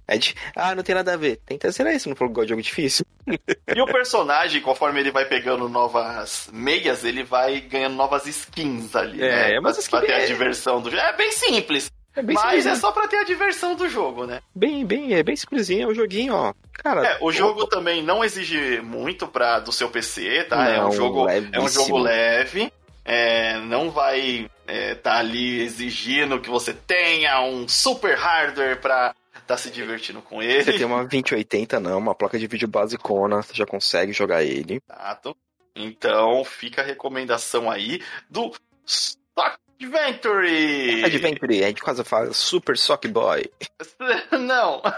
É 0.09 0.19
de, 0.19 0.35
ah, 0.55 0.75
não 0.75 0.83
tem 0.83 0.95
nada 0.95 1.15
a 1.15 1.17
ver. 1.17 1.41
Tenta 1.45 1.71
zerar 1.71 1.93
esse, 1.93 2.09
não 2.09 2.15
falou 2.15 2.33
que 2.33 2.43
de 2.43 2.49
jogo 2.49 2.63
difícil. 2.63 3.05
E 3.75 3.81
o 3.81 3.87
personagem, 3.87 4.63
conforme 4.63 5.01
ele 5.01 5.11
vai 5.11 5.25
pegando 5.27 5.69
novas 5.69 6.49
meias, 6.53 7.05
ele 7.05 7.25
vai 7.25 7.61
ganhando 7.61 7.97
novas 7.97 8.25
skins 8.27 8.95
ali, 8.95 9.21
é, 9.23 9.55
né? 9.55 9.61
Mas 9.61 9.77
pra, 9.89 9.99
pra 9.99 10.07
ter 10.07 10.15
a 10.15 10.27
diversão 10.27 10.81
do 10.81 10.91
jogo. 10.91 11.03
É 11.03 11.17
bem 11.17 11.33
simples. 11.33 11.93
É 12.15 12.23
bem 12.23 12.35
Mas 12.35 12.65
é 12.65 12.75
só 12.75 12.93
pra 12.93 13.07
ter 13.07 13.19
a 13.19 13.25
diversão 13.25 13.75
do 13.75 13.89
jogo, 13.89 14.25
né? 14.25 14.41
Bem, 14.55 14.87
bem, 14.87 15.13
é 15.13 15.23
bem 15.23 15.37
simplesinho, 15.37 15.83
é 15.83 15.87
um 15.87 15.95
joguinho, 15.95 16.35
ó. 16.35 16.55
Cara, 16.73 17.05
é, 17.05 17.19
o 17.21 17.31
jogo 17.31 17.67
também 17.67 18.03
não 18.03 18.25
exige 18.25 18.81
muito 18.81 19.27
pra, 19.27 19.61
do 19.61 19.71
seu 19.71 19.91
PC, 19.91 20.45
tá? 20.45 20.57
Não, 20.57 20.65
é 20.65 20.87
um 20.87 20.93
jogo, 20.93 21.29
é 21.29 21.61
um 21.61 21.69
jogo 21.69 21.99
leve. 21.99 22.73
É, 23.07 23.59
não 23.61 23.91
vai 23.91 24.51
é, 24.67 24.97
tá 24.97 25.19
ali 25.19 25.63
exigindo 25.63 26.41
que 26.41 26.51
você 26.51 26.75
tenha 26.75 27.41
um 27.41 27.69
super 27.69 28.17
hardware 28.17 28.81
pra 28.81 29.15
tá 29.47 29.57
se 29.57 29.71
divertindo 29.71 30.21
com 30.21 30.43
ele. 30.43 30.65
Você 30.65 30.73
tem 30.73 30.85
uma 30.85 31.05
2080, 31.05 31.79
não, 31.79 31.99
uma 31.99 32.17
placa 32.17 32.37
de 32.37 32.49
vídeo 32.49 32.67
basicona, 32.67 33.43
você 33.43 33.55
já 33.55 33.65
consegue 33.65 34.13
jogar 34.13 34.43
ele. 34.43 34.83
Exato. 34.91 35.37
Então 35.75 36.45
fica 36.45 36.83
a 36.83 36.85
recomendação 36.85 37.71
aí 37.71 38.03
do 38.29 38.53
Stock 38.85 39.57
Adventure! 39.81 41.05
Adventure, 41.05 41.65
a 41.65 41.69
gente 41.69 41.83
quase 41.83 42.03
fala 42.03 42.33
Super 42.33 42.77
Sock 42.77 43.07
Boy. 43.09 43.51
Não. 44.33 44.83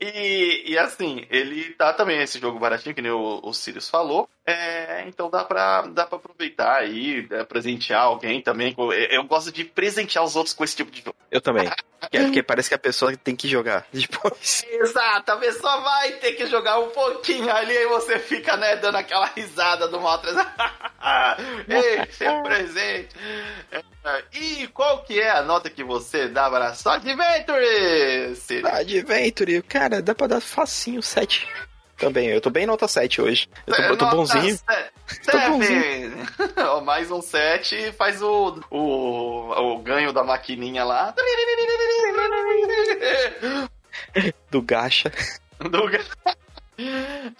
E, 0.00 0.72
e, 0.72 0.76
assim, 0.76 1.24
ele 1.30 1.72
tá 1.74 1.90
também 1.94 2.20
esse 2.20 2.38
jogo 2.38 2.58
baratinho, 2.58 2.94
que 2.94 3.00
nem 3.00 3.12
o, 3.12 3.40
o 3.42 3.54
Sirius 3.54 3.88
falou. 3.88 4.28
É, 4.46 5.04
então 5.08 5.30
dá 5.30 5.42
pra, 5.42 5.82
dá 5.82 6.06
pra 6.06 6.18
aproveitar 6.18 6.76
aí, 6.76 7.26
é, 7.30 7.44
presentear 7.44 8.02
alguém 8.02 8.42
também. 8.42 8.76
Eu 9.10 9.24
gosto 9.24 9.50
de 9.50 9.64
presentear 9.64 10.22
os 10.22 10.36
outros 10.36 10.54
com 10.54 10.62
esse 10.62 10.76
tipo 10.76 10.90
de 10.90 11.02
jogo. 11.02 11.16
Eu 11.30 11.40
também. 11.40 11.68
É 12.12 12.20
porque 12.20 12.42
parece 12.42 12.68
que 12.68 12.74
a 12.74 12.78
pessoa 12.78 13.16
tem 13.16 13.34
que 13.34 13.48
jogar 13.48 13.86
depois. 13.90 14.62
Exato, 14.68 15.32
a 15.32 15.36
pessoa 15.38 15.80
vai 15.80 16.12
ter 16.12 16.32
que 16.32 16.46
jogar 16.46 16.78
um 16.78 16.90
pouquinho 16.90 17.50
ali 17.50 17.72
e 17.72 17.86
você 17.86 18.18
fica, 18.18 18.58
né, 18.58 18.76
dando 18.76 18.96
aquela 18.96 19.24
risada 19.34 19.88
do 19.88 19.98
mal 19.98 20.16
atrás. 20.16 20.36
Ei, 21.66 22.06
seu 22.12 22.42
presente. 22.42 23.16
É, 23.72 23.82
e 24.34 24.66
qual 24.68 25.02
que 25.02 25.18
é 25.18 25.30
a 25.30 25.42
nota 25.42 25.70
que 25.70 25.82
você 25.82 26.28
dá 26.28 26.50
para 26.50 26.74
só 26.74 26.90
Adventure? 26.90 28.36
Adventure, 28.70 29.62
cara, 29.62 30.02
dá 30.02 30.14
pra 30.14 30.26
dar 30.26 30.40
facinho 30.42 31.02
7 31.02 31.48
também. 32.04 32.28
Eu 32.28 32.40
tô 32.40 32.50
bem 32.50 32.66
nota 32.66 32.86
7 32.86 33.22
hoje. 33.22 33.48
Eu 33.66 33.74
tô, 33.74 33.82
eu 33.82 33.96
tô 33.96 34.06
bonzinho. 34.10 34.58
tô 35.24 35.38
bonzinho. 35.38 36.84
Mais 36.84 37.10
um 37.10 37.22
7 37.22 37.92
faz 37.92 38.20
o, 38.20 38.60
o, 38.70 39.74
o 39.74 39.78
ganho 39.78 40.12
da 40.12 40.22
maquininha 40.22 40.84
lá. 40.84 41.14
Do 44.50 44.60
gacha. 44.60 45.10
Do 45.58 45.88
gacha. 45.88 46.36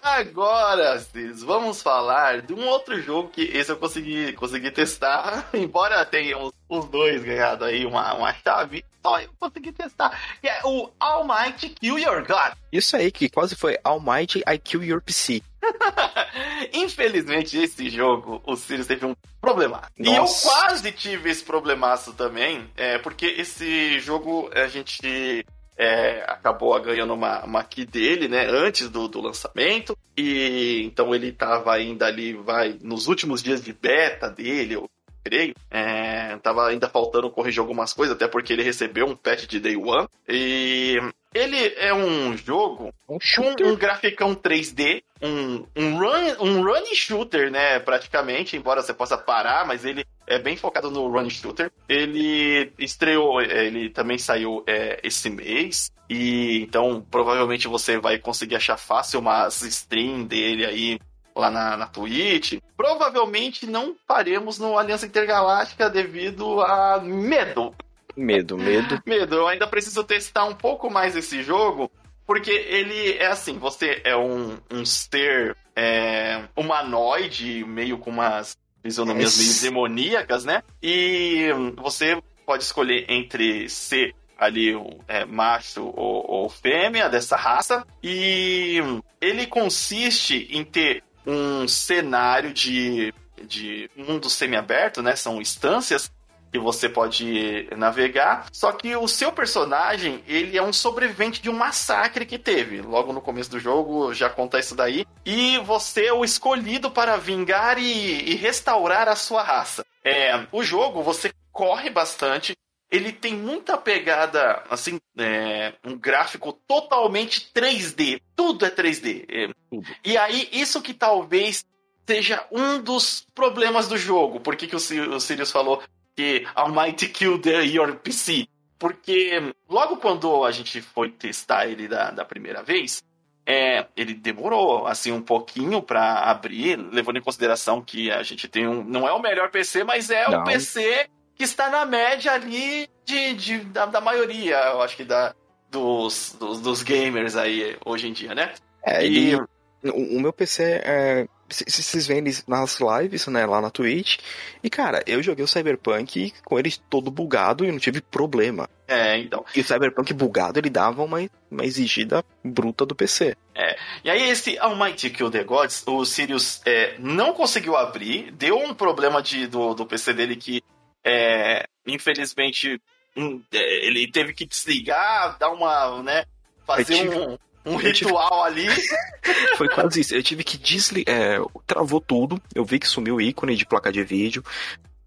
Agora, 0.04 0.98
Cis, 0.98 1.42
vamos 1.42 1.80
falar 1.80 2.42
de 2.42 2.52
um 2.52 2.68
outro 2.68 3.00
jogo 3.00 3.30
que 3.30 3.40
esse 3.40 3.72
eu 3.72 3.76
consegui, 3.78 4.34
consegui 4.34 4.70
testar, 4.70 5.48
embora 5.54 6.04
tenha 6.04 6.36
os, 6.36 6.52
os 6.68 6.84
dois 6.90 7.24
ganhado 7.24 7.64
aí 7.64 7.86
uma, 7.86 8.12
uma 8.12 8.34
chave, 8.34 8.84
só 9.02 9.18
eu 9.18 9.30
consegui 9.40 9.72
testar, 9.72 10.10
que 10.42 10.46
é 10.46 10.60
o 10.62 10.90
All 11.00 11.26
Might 11.26 11.70
Kill 11.70 11.98
Your 11.98 12.20
God. 12.26 12.52
Isso 12.70 12.94
aí, 12.98 13.10
que 13.10 13.30
quase 13.30 13.56
foi 13.56 13.78
All 13.82 13.98
Might 13.98 14.44
I 14.46 14.58
Kill 14.58 14.84
Your 14.84 15.00
PC. 15.00 15.42
Infelizmente, 16.74 17.56
esse 17.56 17.88
jogo, 17.88 18.42
o 18.44 18.56
Sirius 18.56 18.86
teve 18.86 19.06
um 19.06 19.16
problema. 19.40 19.88
Nossa. 19.98 20.10
E 20.10 20.16
eu 20.16 20.26
quase 20.26 20.92
tive 20.92 21.30
esse 21.30 21.42
problemaço 21.42 22.12
também, 22.12 22.70
é, 22.76 22.98
porque 22.98 23.24
esse 23.24 23.98
jogo 24.00 24.50
a 24.54 24.66
gente 24.68 25.46
é, 25.76 26.24
acabou 26.28 26.80
ganhando 26.80 27.14
uma, 27.14 27.44
uma 27.44 27.64
key 27.64 27.84
dele, 27.84 28.28
né, 28.28 28.46
antes 28.46 28.88
do, 28.88 29.08
do 29.08 29.20
lançamento, 29.20 29.96
e 30.16 30.82
então 30.84 31.14
ele 31.14 31.28
estava 31.28 31.72
ainda 31.74 32.06
ali, 32.06 32.32
vai, 32.34 32.78
nos 32.82 33.08
últimos 33.08 33.42
dias 33.42 33.62
de 33.62 33.72
beta 33.72 34.30
dele, 34.30 34.74
eu 34.74 34.88
creio, 35.24 35.54
é, 35.70 36.36
tava 36.42 36.68
ainda 36.68 36.88
faltando 36.88 37.30
corrigir 37.30 37.60
algumas 37.60 37.92
coisas, 37.92 38.14
até 38.14 38.28
porque 38.28 38.52
ele 38.52 38.62
recebeu 38.62 39.06
um 39.06 39.16
patch 39.16 39.46
de 39.46 39.58
Day 39.58 39.76
One, 39.76 40.06
e 40.28 40.98
ele 41.34 41.74
é 41.76 41.92
um 41.94 42.36
jogo 42.36 42.92
um 43.08 43.18
com 43.18 43.68
um 43.68 43.74
graficão 43.74 44.34
3D, 44.34 45.02
um, 45.22 45.66
um, 45.74 45.98
run, 45.98 46.36
um 46.40 46.62
run 46.62 46.84
shooter, 46.94 47.50
né, 47.50 47.80
praticamente, 47.80 48.56
embora 48.56 48.82
você 48.82 48.92
possa 48.92 49.16
parar, 49.16 49.66
mas 49.66 49.84
ele 49.84 50.04
é 50.26 50.38
bem 50.38 50.56
focado 50.56 50.90
no 50.90 51.08
run 51.08 51.28
shooter. 51.30 51.72
Ele 51.88 52.72
estreou, 52.78 53.40
ele 53.40 53.90
também 53.90 54.18
saiu 54.18 54.62
é, 54.66 55.00
esse 55.02 55.30
mês, 55.30 55.90
e 56.08 56.60
então 56.60 57.04
provavelmente 57.10 57.66
você 57.66 57.98
vai 57.98 58.18
conseguir 58.18 58.56
achar 58.56 58.76
fácil 58.76 59.20
umas 59.20 59.62
stream 59.62 60.24
dele 60.24 60.66
aí 60.66 60.98
lá 61.34 61.50
na, 61.50 61.76
na 61.76 61.86
Twitch. 61.86 62.58
Provavelmente 62.76 63.66
não 63.66 63.94
faremos 64.06 64.58
no 64.58 64.78
Aliança 64.78 65.06
Intergaláctica 65.06 65.90
devido 65.90 66.60
a 66.60 67.00
medo. 67.00 67.74
Medo, 68.16 68.56
medo. 68.56 69.02
medo. 69.04 69.34
Eu 69.34 69.48
ainda 69.48 69.66
preciso 69.66 70.04
testar 70.04 70.44
um 70.44 70.54
pouco 70.54 70.90
mais 70.90 71.16
esse 71.16 71.42
jogo, 71.42 71.90
porque 72.26 72.50
ele 72.50 73.14
é 73.14 73.26
assim, 73.26 73.58
você 73.58 74.00
é 74.04 74.16
um, 74.16 74.58
um 74.70 74.84
ser 74.84 75.56
é, 75.74 76.44
humanoide, 76.56 77.64
meio 77.64 77.98
com 77.98 78.10
umas 78.10 78.56
fisionomias 78.82 79.36
meio 79.36 79.60
demoníacas, 79.62 80.44
né? 80.44 80.62
E 80.82 81.48
você 81.76 82.22
pode 82.46 82.62
escolher 82.62 83.06
entre 83.08 83.68
ser 83.68 84.14
ali 84.38 84.72
é, 85.08 85.24
macho 85.24 85.84
ou, 85.84 86.24
ou 86.28 86.48
fêmea 86.48 87.08
dessa 87.08 87.36
raça. 87.36 87.84
E 88.02 88.78
ele 89.20 89.46
consiste 89.46 90.48
em 90.50 90.64
ter 90.64 91.02
um 91.26 91.66
cenário 91.66 92.52
de, 92.52 93.12
de 93.46 93.90
mundo 93.96 94.28
semi-aberto, 94.28 95.02
né? 95.02 95.16
São 95.16 95.40
instâncias 95.40 96.10
que 96.54 96.58
você 96.60 96.88
pode 96.88 97.68
navegar. 97.76 98.46
Só 98.52 98.70
que 98.70 98.94
o 98.94 99.08
seu 99.08 99.32
personagem, 99.32 100.22
ele 100.28 100.56
é 100.56 100.62
um 100.62 100.72
sobrevivente 100.72 101.42
de 101.42 101.50
um 101.50 101.52
massacre 101.52 102.24
que 102.24 102.38
teve. 102.38 102.80
Logo 102.80 103.12
no 103.12 103.20
começo 103.20 103.50
do 103.50 103.58
jogo 103.58 104.14
já 104.14 104.30
conta 104.30 104.60
isso 104.60 104.76
daí. 104.76 105.04
E 105.24 105.58
você 105.58 106.06
é 106.06 106.12
o 106.12 106.24
escolhido 106.24 106.92
para 106.92 107.16
vingar 107.16 107.76
e, 107.76 108.30
e 108.30 108.36
restaurar 108.36 109.08
a 109.08 109.16
sua 109.16 109.42
raça. 109.42 109.84
É, 110.04 110.46
o 110.52 110.62
jogo, 110.62 111.02
você 111.02 111.32
corre 111.50 111.90
bastante, 111.90 112.56
ele 112.94 113.10
tem 113.10 113.34
muita 113.34 113.76
pegada, 113.76 114.62
assim, 114.70 115.00
é, 115.18 115.72
um 115.84 115.98
gráfico 115.98 116.52
totalmente 116.52 117.50
3D. 117.52 118.20
Tudo 118.36 118.64
é 118.64 118.70
3D. 118.70 119.24
É, 119.28 119.48
tudo. 119.68 119.84
E 120.04 120.16
aí, 120.16 120.48
isso 120.52 120.80
que 120.80 120.94
talvez 120.94 121.64
seja 122.06 122.46
um 122.52 122.80
dos 122.80 123.26
problemas 123.34 123.88
do 123.88 123.98
jogo. 123.98 124.38
Por 124.38 124.54
que, 124.54 124.68
que 124.68 124.76
o, 124.76 125.14
o 125.16 125.20
Sirius 125.20 125.50
falou 125.50 125.82
que 126.14 126.46
Almighty 126.54 127.08
Kill 127.08 127.40
the, 127.40 127.64
Your 127.64 127.96
PC? 127.96 128.46
Porque 128.78 129.52
logo 129.68 129.96
quando 129.96 130.44
a 130.44 130.52
gente 130.52 130.80
foi 130.80 131.10
testar 131.10 131.66
ele 131.66 131.88
da, 131.88 132.12
da 132.12 132.24
primeira 132.24 132.62
vez, 132.62 133.02
é, 133.44 133.86
ele 133.96 134.14
demorou 134.14 134.86
assim 134.86 135.10
um 135.10 135.20
pouquinho 135.20 135.82
para 135.82 136.30
abrir, 136.30 136.76
levando 136.76 137.16
em 137.16 137.22
consideração 137.22 137.82
que 137.82 138.12
a 138.12 138.22
gente 138.22 138.46
tem 138.46 138.68
um. 138.68 138.84
Não 138.84 139.08
é 139.08 139.12
o 139.12 139.20
melhor 139.20 139.50
PC, 139.50 139.82
mas 139.82 140.10
é 140.10 140.28
não. 140.30 140.42
o 140.42 140.44
PC 140.44 141.08
que 141.36 141.44
está 141.44 141.68
na 141.68 141.84
média 141.84 142.32
ali 142.32 142.88
de, 143.04 143.34
de 143.34 143.58
da, 143.58 143.86
da, 143.86 144.00
maioria, 144.00 144.56
eu 144.56 144.82
acho 144.82 144.96
que 144.96 145.04
da, 145.04 145.34
dos, 145.70 146.36
dos, 146.38 146.60
dos, 146.60 146.82
gamers 146.82 147.36
aí 147.36 147.76
hoje 147.84 148.08
em 148.08 148.12
dia, 148.12 148.34
né? 148.34 148.52
É, 148.82 149.06
e, 149.06 149.30
e 149.30 149.36
o, 149.36 150.16
o, 150.16 150.20
meu 150.20 150.32
PC 150.32 150.62
é. 150.62 151.26
Vocês 151.46 152.06
veem 152.06 152.24
nas 152.48 152.80
lives, 152.80 153.26
né, 153.26 153.44
lá 153.44 153.60
na 153.60 153.70
Twitch. 153.70 154.18
E, 154.62 154.70
cara, 154.70 155.04
eu 155.06 155.22
joguei 155.22 155.44
o 155.44 155.46
Cyberpunk 155.48 156.32
com 156.42 156.58
ele 156.58 156.74
todo 156.88 157.10
bugado 157.10 157.64
e 157.64 157.70
não 157.70 157.78
tive 157.78 158.00
problema. 158.00 158.68
É, 158.88 159.18
então. 159.18 159.44
E 159.54 159.60
o 159.60 159.64
Cyberpunk 159.64 160.12
bugado, 160.14 160.58
ele 160.58 160.70
dava 160.70 161.02
uma, 161.04 161.18
uma 161.50 161.64
exigida 161.64 162.24
bruta 162.42 162.86
do 162.86 162.94
PC. 162.94 163.36
É. 163.54 163.76
E 164.02 164.10
aí, 164.10 164.30
esse 164.30 164.58
Almighty 164.58 165.10
Kill 165.10 165.30
the 165.30 165.44
Gods, 165.44 165.84
o 165.86 166.04
Sirius 166.04 166.62
é, 166.64 166.96
não 166.98 167.34
conseguiu 167.34 167.76
abrir, 167.76 168.32
deu 168.32 168.56
um 168.56 168.74
problema 168.74 169.22
de, 169.22 169.46
do, 169.46 169.74
do 169.74 169.86
PC 169.86 170.14
dele 170.14 170.36
que 170.36 170.62
é, 171.04 171.66
infelizmente, 171.86 172.80
um, 173.16 173.42
é, 173.52 173.86
ele 173.86 174.10
teve 174.10 174.32
que 174.32 174.46
desligar, 174.46 175.38
dar 175.38 175.50
uma, 175.50 176.02
né, 176.02 176.24
fazer 176.66 177.08
um, 177.08 177.38
um 177.64 177.76
ritual 177.76 178.52
tive... 178.52 178.68
ali. 178.68 178.82
Foi 179.56 179.68
quase 179.68 180.00
isso. 180.00 180.14
Eu 180.14 180.22
tive 180.22 180.42
que 180.42 180.56
desligar. 180.56 181.14
É, 181.14 181.38
travou 181.66 182.00
tudo. 182.00 182.40
Eu 182.54 182.64
vi 182.64 182.78
que 182.78 182.88
sumiu 182.88 183.16
o 183.16 183.20
ícone 183.20 183.56
de 183.56 183.66
placa 183.66 183.92
de 183.92 184.02
vídeo. 184.02 184.42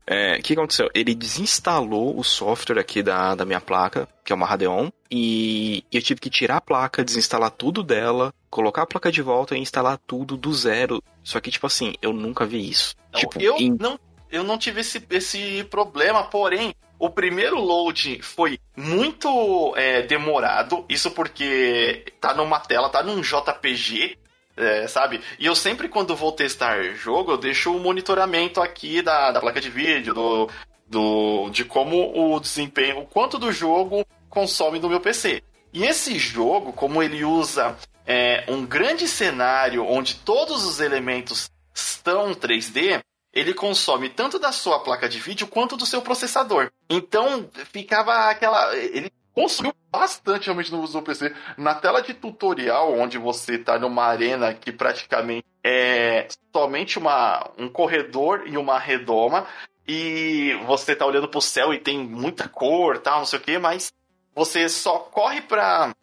É, 0.10 0.38
o 0.38 0.42
que 0.42 0.54
aconteceu? 0.54 0.90
Ele 0.94 1.14
desinstalou 1.14 2.18
o 2.18 2.24
software 2.24 2.80
aqui 2.80 3.04
da, 3.04 3.36
da 3.36 3.44
minha 3.44 3.60
placa, 3.60 4.08
que 4.24 4.32
é 4.32 4.36
uma 4.36 4.46
Radeon, 4.46 4.90
e 5.12 5.84
eu 5.92 6.02
tive 6.02 6.22
que 6.22 6.30
tirar 6.30 6.58
a 6.58 6.62
placa, 6.62 7.04
desinstalar 7.04 7.52
tudo 7.52 7.84
dela, 7.84 8.34
colocar 8.50 8.84
a 8.84 8.88
placa 8.88 9.12
de 9.12 9.22
volta 9.22 9.58
e 9.58 9.60
instalar 9.60 10.00
tudo 10.08 10.38
do 10.38 10.54
zero. 10.54 11.04
Só 11.22 11.42
que, 11.42 11.52
tipo 11.52 11.68
assim, 11.68 11.94
eu 12.02 12.14
nunca 12.14 12.46
vi 12.46 12.70
isso. 12.70 12.96
Não, 13.12 13.20
tipo, 13.20 13.42
eu, 13.42 13.58
em... 13.58 13.76
não, 13.78 14.00
eu 14.32 14.44
não 14.44 14.58
tive 14.58 14.82
esse, 14.82 15.06
esse 15.10 15.64
problema, 15.66 16.24
porém, 16.24 16.74
o 17.00 17.10
primeiro 17.10 17.60
load 17.60 18.22
foi 18.22 18.60
muito 18.76 19.74
é, 19.76 20.02
demorado, 20.02 20.86
isso 20.90 21.12
porque 21.12 22.06
tá 22.20 22.34
numa 22.34 22.60
tela, 22.60 22.90
tá 22.90 23.04
num 23.04 23.22
JPG, 23.22 24.18
é, 24.56 24.88
sabe? 24.88 25.22
E 25.38 25.46
eu 25.46 25.56
sempre, 25.56 25.88
quando 25.88 26.16
vou 26.16 26.32
testar 26.32 26.82
jogo, 26.96 27.32
eu 27.32 27.38
deixo 27.38 27.76
o 27.76 27.80
monitoramento 27.80 28.60
aqui 28.60 29.02
da, 29.02 29.32
da 29.32 29.40
placa 29.40 29.62
de 29.62 29.70
vídeo, 29.70 30.14
do, 30.14 30.50
do, 30.88 31.50
de 31.52 31.64
como 31.64 32.36
o 32.36 32.40
desempenho, 32.40 33.00
o 33.00 33.06
quanto 33.06 33.38
do 33.38 33.52
jogo 33.52 34.06
consome 34.30 34.80
no 34.80 34.90
meu 34.90 35.00
PC. 35.00 35.44
E 35.72 35.84
esse 35.84 36.18
jogo, 36.18 36.74
como 36.74 37.04
ele 37.04 37.24
usa 37.24 37.78
é, 38.06 38.46
um 38.48 38.66
grande 38.66 39.08
cenário 39.08 39.86
onde 39.86 40.16
todos 40.16 40.66
os 40.66 40.80
elementos 40.80 41.52
estão 41.76 42.34
3D, 42.34 43.02
ele 43.38 43.54
consome 43.54 44.10
tanto 44.10 44.40
da 44.40 44.52
sua 44.52 44.80
placa 44.80 45.08
de 45.08 45.20
vídeo 45.20 45.46
quanto 45.46 45.78
do 45.78 45.86
seu 45.86 46.02
processador. 46.02 46.72
Então 46.90 47.48
ficava 47.72 48.32
aquela. 48.32 48.76
Ele 48.76 49.12
consumiu 49.32 49.72
bastante 49.92 50.46
realmente 50.46 50.72
no 50.72 50.82
uso 50.82 50.94
do 50.94 51.06
PC. 51.06 51.32
Na 51.56 51.76
tela 51.76 52.02
de 52.02 52.16
tutorial, 52.16 52.98
onde 52.98 53.20
você 53.20 53.54
está 53.54 53.78
numa 53.78 54.06
arena 54.06 54.56
que 54.56 54.72
praticamente 54.72 55.46
é 55.64 56.28
somente 56.52 56.98
uma, 56.98 57.52
um 57.60 57.70
corredor 57.70 58.42
e 58.48 58.58
uma 58.58 58.80
redoma, 58.80 59.46
e 59.88 60.60
você 60.66 60.94
está 60.94 61.06
olhando 61.06 61.28
para 61.28 61.38
o 61.38 61.42
céu 61.42 61.72
e 61.72 61.78
tem 61.78 62.00
muita 62.00 62.50
cor, 62.50 62.98
tal, 62.98 63.20
não 63.20 63.26
sei 63.28 63.38
o 63.38 63.42
que, 63.44 63.60
mas 63.60 63.94
você 64.34 64.68
só 64.68 64.98
corre 64.98 65.42
para 65.42 65.94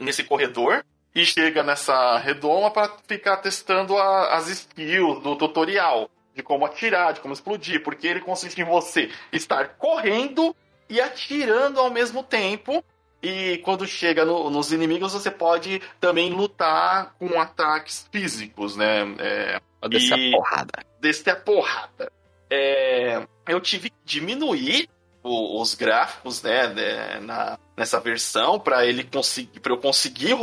nesse 0.00 0.24
corredor 0.24 0.82
e 1.14 1.26
chega 1.26 1.62
nessa 1.62 2.16
redoma 2.16 2.70
para 2.70 2.90
ficar 3.06 3.36
testando 3.36 3.98
a, 3.98 4.34
as 4.36 4.48
skills 4.48 5.22
do 5.22 5.36
tutorial 5.36 6.08
de 6.34 6.42
como 6.42 6.64
atirar, 6.64 7.12
de 7.12 7.20
como 7.20 7.34
explodir, 7.34 7.82
porque 7.82 8.06
ele 8.06 8.20
consiste 8.20 8.60
em 8.60 8.64
você 8.64 9.10
estar 9.32 9.76
correndo 9.76 10.54
e 10.88 11.00
atirando 11.00 11.80
ao 11.80 11.90
mesmo 11.90 12.22
tempo. 12.22 12.84
E 13.22 13.58
quando 13.58 13.86
chega 13.86 14.24
no, 14.24 14.48
nos 14.48 14.72
inimigos, 14.72 15.12
você 15.12 15.30
pode 15.30 15.80
também 16.00 16.30
lutar 16.30 17.14
com 17.18 17.38
ataques 17.38 18.08
físicos, 18.10 18.76
né? 18.76 19.02
É, 19.18 19.60
descer 19.88 20.14
a 20.14 20.36
porrada. 20.36 20.86
Descer 21.00 21.30
a 21.30 21.36
porrada. 21.36 22.12
É, 22.50 23.26
eu 23.46 23.60
tive 23.60 23.90
que 23.90 23.96
diminuir 24.04 24.88
o, 25.22 25.60
os 25.60 25.74
gráficos, 25.74 26.42
né, 26.42 26.68
né, 26.68 27.20
na, 27.20 27.58
nessa 27.76 28.00
versão 28.00 28.58
para 28.58 28.86
ele 28.86 29.04
conseguir, 29.04 29.60
para 29.60 29.72
eu 29.72 29.78
conseguir 29.78 30.34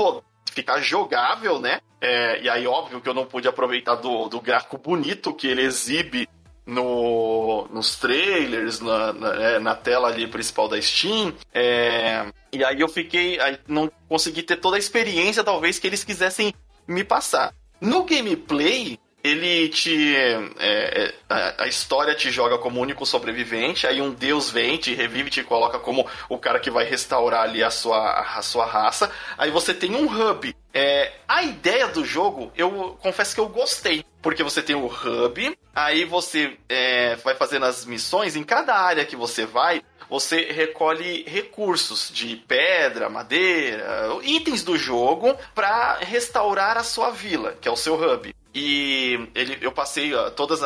ficar 0.51 0.79
jogável, 0.81 1.60
né? 1.60 1.79
É, 1.99 2.41
e 2.41 2.49
aí, 2.49 2.67
óbvio 2.67 3.01
que 3.01 3.10
eu 3.10 3.13
não 3.13 3.25
pude 3.25 3.47
aproveitar 3.47 3.95
do, 3.95 4.27
do 4.27 4.39
gráfico 4.39 4.77
bonito 4.77 5.33
que 5.33 5.47
ele 5.47 5.63
exibe 5.63 6.27
no, 6.65 7.67
nos 7.71 7.95
trailers, 7.95 8.81
na, 8.81 9.13
na, 9.13 9.33
é, 9.36 9.60
na, 9.60 9.73
tela 9.73 10.10
ali 10.10 10.27
principal 10.27 10.67
da 10.67 10.79
Steam. 10.81 11.33
É, 11.53 12.25
e 12.51 12.63
aí 12.63 12.79
eu 12.79 12.88
fiquei. 12.89 13.39
Aí 13.39 13.57
não 13.67 13.89
consegui 14.07 14.43
ter 14.43 14.57
toda 14.57 14.75
a 14.75 14.79
experiência, 14.79 15.43
talvez, 15.43 15.79
que 15.79 15.88
eles 15.88 16.03
quisessem 16.03 16.53
me 16.88 17.03
passar. 17.03 17.53
No 17.79 18.03
gameplay, 18.03 18.99
ele 19.28 19.70
te. 19.70 20.16
É, 20.16 20.50
é, 20.60 21.13
a, 21.30 21.63
a, 21.63 21.68
história 21.68 22.16
te 22.16 22.32
joga 22.32 22.58
como 22.58 22.80
único 22.80 23.06
sobrevivente, 23.06 23.86
aí 23.86 24.02
um 24.02 24.12
deus 24.12 24.50
vem, 24.50 24.78
te 24.78 24.94
revive, 24.94 25.30
te 25.30 25.44
coloca 25.44 25.80
como 25.80 26.08
o 26.30 26.38
cara 26.38 26.60
que 26.60 26.72
vai 26.72 26.86
restaurar 26.86 27.44
ali 27.44 27.63
a 27.63 27.70
sua, 27.70 28.22
a 28.38 28.42
sua 28.42 28.66
raça. 28.66 29.12
Aí 29.38 29.52
você 29.52 29.74
tem 29.74 29.96
um 29.96 30.06
hub. 30.06 30.56
É, 30.74 31.12
a 31.28 31.44
ideia 31.44 31.88
do 31.88 32.06
jogo, 32.06 32.52
eu 32.56 32.98
confesso 33.02 33.34
que 33.34 33.42
eu 33.42 33.50
gostei. 33.50 34.06
Porque 34.22 34.44
você 34.44 34.62
tem 34.62 34.76
o 34.76 34.88
hub, 34.88 35.58
aí 35.76 36.04
você 36.04 36.58
é, 36.68 37.16
vai 37.18 37.36
fazendo 37.36 37.66
as 37.66 37.86
missões, 37.86 38.36
em 38.36 38.44
cada 38.44 38.76
área 38.76 39.06
que 39.06 39.16
você 39.16 39.46
vai, 39.46 39.82
você 40.10 40.52
recolhe 40.52 41.24
recursos 41.28 42.10
de 42.12 42.36
pedra, 42.36 43.10
madeira, 43.10 44.08
itens 44.24 44.63
do 44.63 44.78
jogo 44.78 45.36
para 45.54 45.98
restaurar 46.00 46.78
a 46.78 46.84
sua 46.84 47.10
vila, 47.10 47.58
que 47.60 47.68
é 47.68 47.72
o 47.72 47.76
seu 47.76 47.96
hub. 47.96 48.36
E 48.53 49.29
ele, 49.36 49.57
eu 49.62 49.71
passei 49.71 50.12
todos 50.36 50.62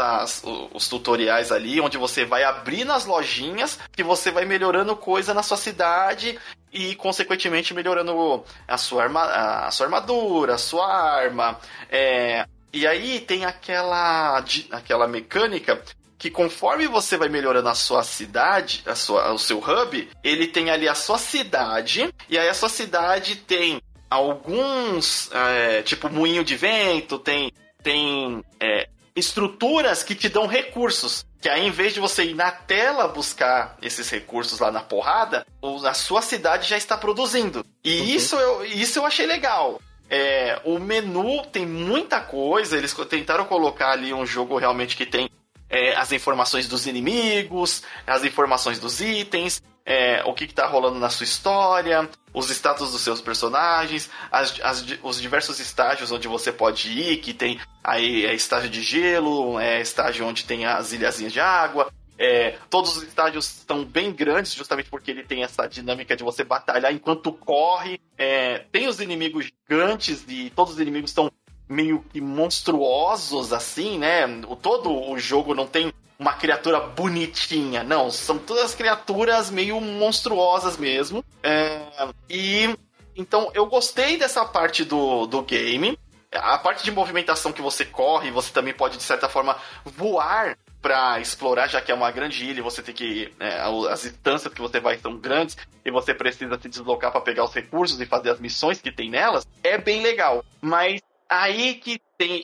os 0.73 0.87
tutoriais 0.87 1.51
ali, 1.51 1.81
onde 1.81 1.97
você 1.97 2.23
vai 2.23 2.43
abrindo 2.43 2.91
as 2.91 3.05
lojinhas, 3.05 3.77
que 3.91 4.03
você 4.03 4.31
vai 4.31 4.45
melhorando 4.45 4.95
coisa 4.95 5.33
na 5.33 5.43
sua 5.43 5.57
cidade 5.57 6.39
e, 6.71 6.95
consequentemente, 6.95 7.73
melhorando 7.73 8.43
a 8.67 8.77
sua, 8.77 9.03
arma, 9.03 9.23
a 9.23 9.71
sua 9.71 9.87
armadura, 9.87 10.55
a 10.55 10.57
sua 10.57 10.87
arma. 10.87 11.59
É, 11.89 12.45
e 12.71 12.87
aí 12.87 13.19
tem 13.19 13.45
aquela, 13.45 14.43
aquela 14.71 15.07
mecânica 15.07 15.81
que 16.17 16.29
conforme 16.29 16.87
você 16.87 17.17
vai 17.17 17.29
melhorando 17.29 17.67
a 17.67 17.73
sua 17.73 18.03
cidade, 18.03 18.83
a 18.85 18.93
sua, 18.93 19.33
o 19.33 19.39
seu 19.39 19.57
hub, 19.57 20.07
ele 20.23 20.45
tem 20.45 20.69
ali 20.69 20.87
a 20.87 20.93
sua 20.93 21.17
cidade, 21.17 22.13
e 22.29 22.37
aí 22.37 22.47
a 22.47 22.53
sua 22.53 22.69
cidade 22.69 23.37
tem 23.37 23.81
alguns, 24.07 25.31
é, 25.33 25.81
tipo 25.81 26.11
moinho 26.11 26.43
de 26.43 26.55
vento, 26.55 27.17
tem, 27.17 27.51
tem 27.83 28.43
é, 28.59 28.87
estruturas 29.15 30.03
que 30.03 30.15
te 30.15 30.29
dão 30.29 30.47
recursos. 30.47 31.25
Que 31.41 31.49
aí, 31.49 31.65
em 31.65 31.71
vez 31.71 31.93
de 31.93 31.99
você 31.99 32.23
ir 32.23 32.35
na 32.35 32.51
tela 32.51 33.07
buscar 33.07 33.77
esses 33.81 34.09
recursos 34.09 34.59
lá 34.59 34.71
na 34.71 34.81
porrada, 34.81 35.45
a 35.85 35.93
sua 35.93 36.21
cidade 36.21 36.69
já 36.69 36.77
está 36.77 36.97
produzindo. 36.97 37.65
E 37.83 37.99
uhum. 37.99 38.05
isso, 38.05 38.35
eu, 38.35 38.65
isso 38.65 38.99
eu 38.99 39.05
achei 39.05 39.25
legal. 39.25 39.81
É, 40.09 40.61
o 40.65 40.77
menu 40.77 41.43
tem 41.45 41.65
muita 41.65 42.19
coisa, 42.19 42.77
eles 42.77 42.93
tentaram 43.09 43.45
colocar 43.45 43.91
ali 43.91 44.13
um 44.13 44.25
jogo 44.25 44.57
realmente 44.57 44.95
que 44.95 45.05
tem 45.05 45.29
é, 45.69 45.95
as 45.95 46.11
informações 46.11 46.67
dos 46.67 46.85
inimigos, 46.85 47.81
as 48.05 48.23
informações 48.25 48.77
dos 48.77 48.99
itens, 48.99 49.63
é, 49.85 50.23
o 50.25 50.33
que 50.33 50.45
está 50.45 50.65
rolando 50.67 50.99
na 50.99 51.09
sua 51.09 51.23
história, 51.23 52.09
os 52.33 52.49
status 52.49 52.91
dos 52.91 53.01
seus 53.01 53.21
personagens, 53.21 54.09
as, 54.31 54.59
as, 54.61 54.85
os 55.03 55.21
diversos 55.21 55.59
estágios 55.59 56.11
onde 56.11 56.27
você 56.27 56.51
pode 56.51 56.89
ir, 56.89 57.17
que 57.17 57.33
tem 57.33 57.59
aí 57.83 58.25
é 58.25 58.33
estágio 58.33 58.69
de 58.69 58.81
gelo, 58.81 59.59
é 59.59 59.81
estágio 59.81 60.25
onde 60.25 60.45
tem 60.45 60.65
as 60.65 60.93
ilhazinhas 60.93 61.33
de 61.33 61.39
água. 61.39 61.91
É, 62.17 62.57
todos 62.69 62.95
os 62.97 63.03
estágios 63.03 63.47
estão 63.47 63.83
bem 63.83 64.11
grandes, 64.11 64.53
justamente 64.53 64.89
porque 64.89 65.09
ele 65.09 65.23
tem 65.23 65.43
essa 65.43 65.67
dinâmica 65.67 66.15
de 66.15 66.23
você 66.23 66.43
batalhar 66.43 66.93
enquanto 66.93 67.33
corre. 67.33 67.99
É, 68.15 68.59
tem 68.71 68.87
os 68.87 68.99
inimigos 68.99 69.45
gigantes 69.45 70.23
e 70.27 70.51
todos 70.51 70.73
os 70.73 70.79
inimigos 70.79 71.09
estão 71.09 71.31
meio 71.67 72.05
que 72.13 72.21
monstruosos, 72.21 73.51
assim, 73.51 73.97
né? 73.97 74.25
O, 74.47 74.55
todo 74.55 74.91
o 74.91 75.17
jogo 75.17 75.55
não 75.55 75.65
tem 75.65 75.91
uma 76.21 76.34
criatura 76.34 76.79
bonitinha, 76.79 77.84
não. 77.84 78.12
São 78.12 78.38
todas 78.38 78.75
criaturas 78.75 79.49
meio 79.49 79.81
monstruosas 79.81 80.77
mesmo. 80.77 81.25
É, 81.41 81.81
e 82.29 82.73
então 83.15 83.51
eu 83.53 83.65
gostei 83.65 84.17
dessa 84.17 84.45
parte 84.45 84.86
do, 84.86 85.25
do 85.25 85.41
game. 85.41 85.97
A 86.31 86.57
parte 86.57 86.84
de 86.84 86.91
movimentação 86.91 87.51
que 87.51 87.62
você 87.62 87.84
corre, 87.84 88.31
você 88.31 88.53
também 88.53 88.73
pode, 88.73 88.95
de 88.95 89.03
certa 89.03 89.27
forma, 89.27 89.57
voar 89.84 90.57
para 90.81 91.19
explorar, 91.19 91.67
já 91.67 91.81
que 91.81 91.91
é 91.91 91.95
uma 91.95 92.10
grande 92.10 92.45
ilha, 92.45 92.63
você 92.63 92.81
tem 92.81 92.95
que. 92.95 93.34
É, 93.39 93.60
as 93.89 94.03
distâncias 94.03 94.53
que 94.53 94.62
você 94.62 94.79
vai 94.79 94.97
são 94.97 95.17
grandes 95.17 95.57
e 95.84 95.91
você 95.91 96.13
precisa 96.13 96.57
se 96.57 96.69
deslocar 96.69 97.12
para 97.12 97.19
pegar 97.19 97.43
os 97.43 97.53
recursos 97.53 97.99
e 97.99 98.05
fazer 98.05 98.29
as 98.29 98.39
missões 98.39 98.79
que 98.79 98.91
tem 98.91 99.10
nelas. 99.10 99.45
É 99.62 99.77
bem 99.77 100.01
legal. 100.01 100.45
Mas 100.62 101.01
Aí 101.31 101.75
que 101.75 101.97
tem 102.17 102.43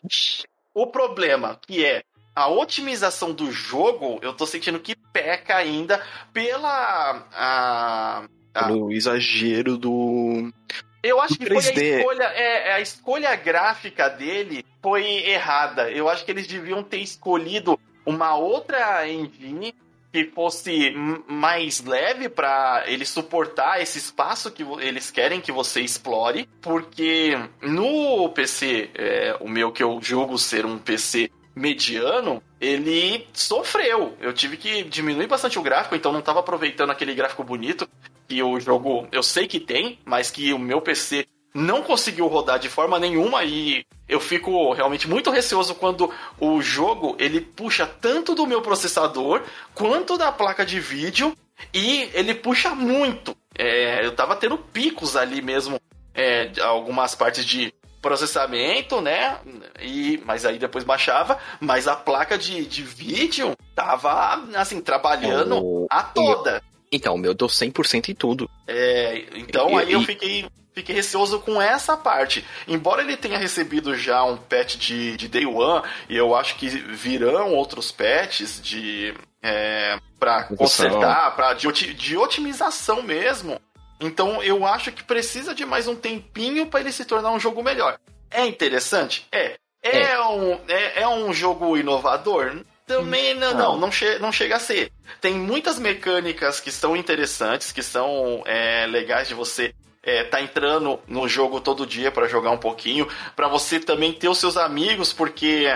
o 0.73 0.87
problema, 0.87 1.59
que 1.67 1.83
é 1.83 2.03
a 2.37 2.47
otimização 2.47 3.33
do 3.33 3.51
jogo, 3.51 4.19
eu 4.21 4.31
tô 4.31 4.45
sentindo 4.45 4.79
que 4.79 4.95
peca 4.95 5.55
ainda 5.55 5.99
pela. 6.31 7.25
A, 7.33 8.23
a... 8.53 8.63
Pelo 8.67 8.91
exagero 8.91 9.75
do. 9.75 10.53
Eu 11.01 11.19
acho 11.19 11.35
que 11.39 11.47
foi 11.47 11.57
a 11.57 11.59
escolha, 11.59 12.23
é, 12.25 12.73
a 12.73 12.79
escolha 12.79 13.35
gráfica 13.35 14.07
dele 14.07 14.63
foi 14.83 15.03
errada. 15.27 15.89
Eu 15.89 16.07
acho 16.07 16.23
que 16.23 16.29
eles 16.29 16.45
deviam 16.45 16.83
ter 16.83 16.99
escolhido 16.99 17.79
uma 18.05 18.35
outra 18.35 19.09
engine 19.09 19.73
que 20.13 20.25
fosse 20.25 20.93
mais 21.27 21.83
leve 21.83 22.29
para 22.29 22.83
ele 22.85 23.05
suportar 23.05 23.81
esse 23.81 23.97
espaço 23.97 24.51
que 24.51 24.63
eles 24.79 25.09
querem 25.09 25.41
que 25.41 25.51
você 25.51 25.81
explore, 25.81 26.47
porque 26.61 27.31
no 27.63 28.29
PC, 28.29 28.91
é, 28.93 29.37
o 29.39 29.49
meu 29.49 29.71
que 29.71 29.81
eu 29.81 29.99
julgo 30.01 30.37
ser 30.37 30.67
um 30.67 30.77
PC 30.77 31.31
mediano, 31.57 32.41
ele 32.61 33.27
sofreu. 33.33 34.15
Eu 34.19 34.33
tive 34.33 34.57
que 34.57 34.83
diminuir 34.83 35.27
bastante 35.27 35.57
o 35.59 35.61
gráfico, 35.61 35.95
então 35.95 36.11
não 36.11 36.19
estava 36.19 36.39
aproveitando 36.39 36.91
aquele 36.91 37.13
gráfico 37.13 37.43
bonito 37.43 37.87
que 38.27 38.41
o 38.43 38.59
jogo 38.59 39.07
eu 39.11 39.23
sei 39.23 39.47
que 39.47 39.59
tem, 39.59 39.99
mas 40.05 40.29
que 40.29 40.53
o 40.53 40.59
meu 40.59 40.81
PC 40.81 41.25
não 41.53 41.81
conseguiu 41.81 42.27
rodar 42.27 42.59
de 42.59 42.69
forma 42.69 42.99
nenhuma 42.99 43.43
e 43.43 43.83
eu 44.07 44.19
fico 44.19 44.73
realmente 44.73 45.07
muito 45.07 45.31
receoso 45.31 45.73
quando 45.75 46.11
o 46.39 46.61
jogo 46.61 47.15
ele 47.19 47.41
puxa 47.41 47.87
tanto 47.87 48.35
do 48.35 48.45
meu 48.45 48.61
processador 48.61 49.41
quanto 49.73 50.17
da 50.17 50.31
placa 50.31 50.65
de 50.65 50.79
vídeo 50.79 51.35
e 51.73 52.09
ele 52.13 52.35
puxa 52.35 52.75
muito. 52.75 53.35
É, 53.57 54.05
eu 54.05 54.11
tava 54.15 54.35
tendo 54.35 54.57
picos 54.57 55.15
ali 55.15 55.41
mesmo, 55.41 55.79
é, 56.13 56.51
algumas 56.61 57.15
partes 57.15 57.43
de 57.43 57.73
processamento, 58.01 59.01
né? 59.01 59.39
E, 59.81 60.21
mas 60.25 60.45
aí 60.45 60.57
depois 60.57 60.83
baixava, 60.83 61.37
mas 61.59 61.87
a 61.87 61.95
placa 61.95 62.37
de, 62.37 62.65
de 62.65 62.83
vídeo 62.83 63.55
tava, 63.75 64.43
assim, 64.55 64.81
trabalhando 64.81 65.59
oh, 65.63 65.87
a 65.89 66.03
toda. 66.03 66.61
Então, 66.91 67.15
o 67.15 67.17
meu 67.17 67.33
deu 67.33 67.47
100% 67.47 68.09
em 68.09 68.15
tudo. 68.15 68.49
É, 68.67 69.25
então 69.35 69.71
e, 69.71 69.83
aí 69.83 69.93
eu 69.93 70.01
fiquei 70.01 70.45
fiquei 70.77 70.95
receoso 70.95 71.39
com 71.39 71.59
essa 71.59 71.97
parte. 71.97 72.45
Embora 72.67 73.01
ele 73.01 73.17
tenha 73.17 73.37
recebido 73.37 73.95
já 73.95 74.23
um 74.23 74.37
patch 74.37 74.75
de, 74.75 75.17
de 75.17 75.27
Day 75.27 75.45
One, 75.45 75.83
e 76.07 76.15
eu 76.15 76.35
acho 76.35 76.55
que 76.55 76.69
virão 76.69 77.53
outros 77.53 77.91
patches 77.91 78.61
de. 78.61 79.13
É, 79.41 79.99
para 80.19 80.43
consertar, 80.43 81.35
para 81.35 81.53
de, 81.53 81.93
de 81.93 82.17
otimização 82.17 83.01
mesmo. 83.01 83.59
Então 83.99 84.41
eu 84.43 84.65
acho 84.65 84.91
que 84.91 85.03
precisa 85.03 85.53
de 85.53 85.65
mais 85.65 85.87
um 85.87 85.95
tempinho 85.95 86.67
para 86.67 86.81
ele 86.81 86.91
se 86.91 87.05
tornar 87.05 87.31
um 87.31 87.39
jogo 87.39 87.63
melhor. 87.63 87.99
É 88.29 88.45
interessante? 88.45 89.27
É. 89.31 89.55
É, 89.81 90.01
é. 90.01 90.21
Um, 90.21 90.59
é, 90.67 91.01
é 91.01 91.07
um 91.07 91.33
jogo 91.33 91.77
inovador? 91.77 92.63
Também 92.85 93.33
não, 93.33 93.53
não, 93.53 93.77
não, 93.77 93.91
che 93.91 94.17
não 94.19 94.31
chega 94.31 94.55
a 94.55 94.59
ser. 94.59 94.91
Tem 95.19 95.33
muitas 95.33 95.77
mecânicas 95.77 96.59
que 96.59 96.71
são 96.71 96.95
interessantes, 96.95 97.71
que 97.71 97.83
são 97.83 98.41
é, 98.45 98.85
legais 98.87 99.27
de 99.27 99.33
você 99.33 99.73
é, 100.01 100.23
tá 100.23 100.41
entrando 100.41 100.97
no 101.05 101.27
jogo 101.27 101.59
todo 101.59 101.85
dia 101.85 102.09
para 102.09 102.29
jogar 102.29 102.51
um 102.51 102.57
pouquinho, 102.57 103.05
para 103.35 103.49
você 103.49 103.77
também 103.77 104.13
ter 104.13 104.29
os 104.29 104.37
seus 104.37 104.55
amigos, 104.55 105.11
porque 105.11 105.67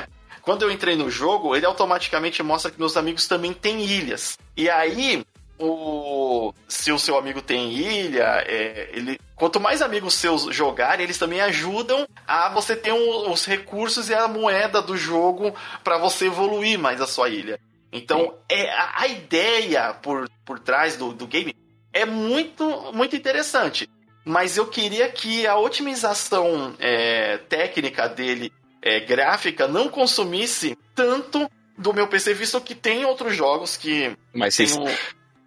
quando 0.41 0.61
eu 0.61 0.71
entrei 0.71 0.95
no 0.95 1.09
jogo, 1.09 1.53
ele 1.53 1.65
automaticamente 1.65 2.41
mostra 2.41 2.71
que 2.71 2.79
meus 2.79 2.95
amigos 2.95 3.27
também 3.27 3.53
têm 3.53 3.83
ilhas. 3.83 4.37
E 4.55 4.69
aí, 4.69 5.25
o, 5.61 6.53
se 6.67 6.91
o 6.91 6.99
seu 6.99 7.17
amigo 7.17 7.41
tem 7.41 7.71
ilha, 7.71 8.43
é, 8.47 8.89
ele, 8.93 9.19
quanto 9.35 9.59
mais 9.59 9.81
amigos 9.81 10.15
seus 10.15 10.43
jogarem, 10.53 11.03
eles 11.03 11.17
também 11.17 11.41
ajudam 11.41 12.07
a 12.27 12.49
você 12.49 12.75
ter 12.75 12.91
um, 12.91 13.31
os 13.31 13.45
recursos 13.45 14.09
e 14.09 14.13
a 14.13 14.27
moeda 14.27 14.81
do 14.81 14.97
jogo 14.97 15.53
para 15.83 15.97
você 15.97 16.25
evoluir 16.25 16.79
mais 16.79 16.99
a 16.99 17.07
sua 17.07 17.29
ilha. 17.29 17.59
Então, 17.91 18.35
é, 18.49 18.69
a, 18.71 19.01
a, 19.01 19.07
ideia 19.07 19.93
por, 19.93 20.29
por 20.45 20.59
trás 20.59 20.95
do, 20.97 21.11
do 21.13 21.27
game 21.27 21.55
é 21.93 22.05
muito, 22.05 22.91
muito 22.93 23.15
interessante 23.15 23.89
mas 24.23 24.57
eu 24.57 24.67
queria 24.67 25.09
que 25.09 25.47
a 25.47 25.57
otimização 25.57 26.75
é, 26.79 27.37
técnica 27.37 28.07
dele, 28.07 28.53
é, 28.81 28.99
gráfica, 28.99 29.67
não 29.67 29.89
consumisse 29.89 30.77
tanto 30.93 31.49
do 31.77 31.93
meu 31.93 32.07
PC, 32.07 32.33
visto 32.33 32.61
que 32.61 32.75
tem 32.75 33.05
outros 33.05 33.35
jogos 33.35 33.75
que. 33.75 34.15
Mas 34.33 34.55
vocês. 34.55 34.77
Um... 34.77 34.85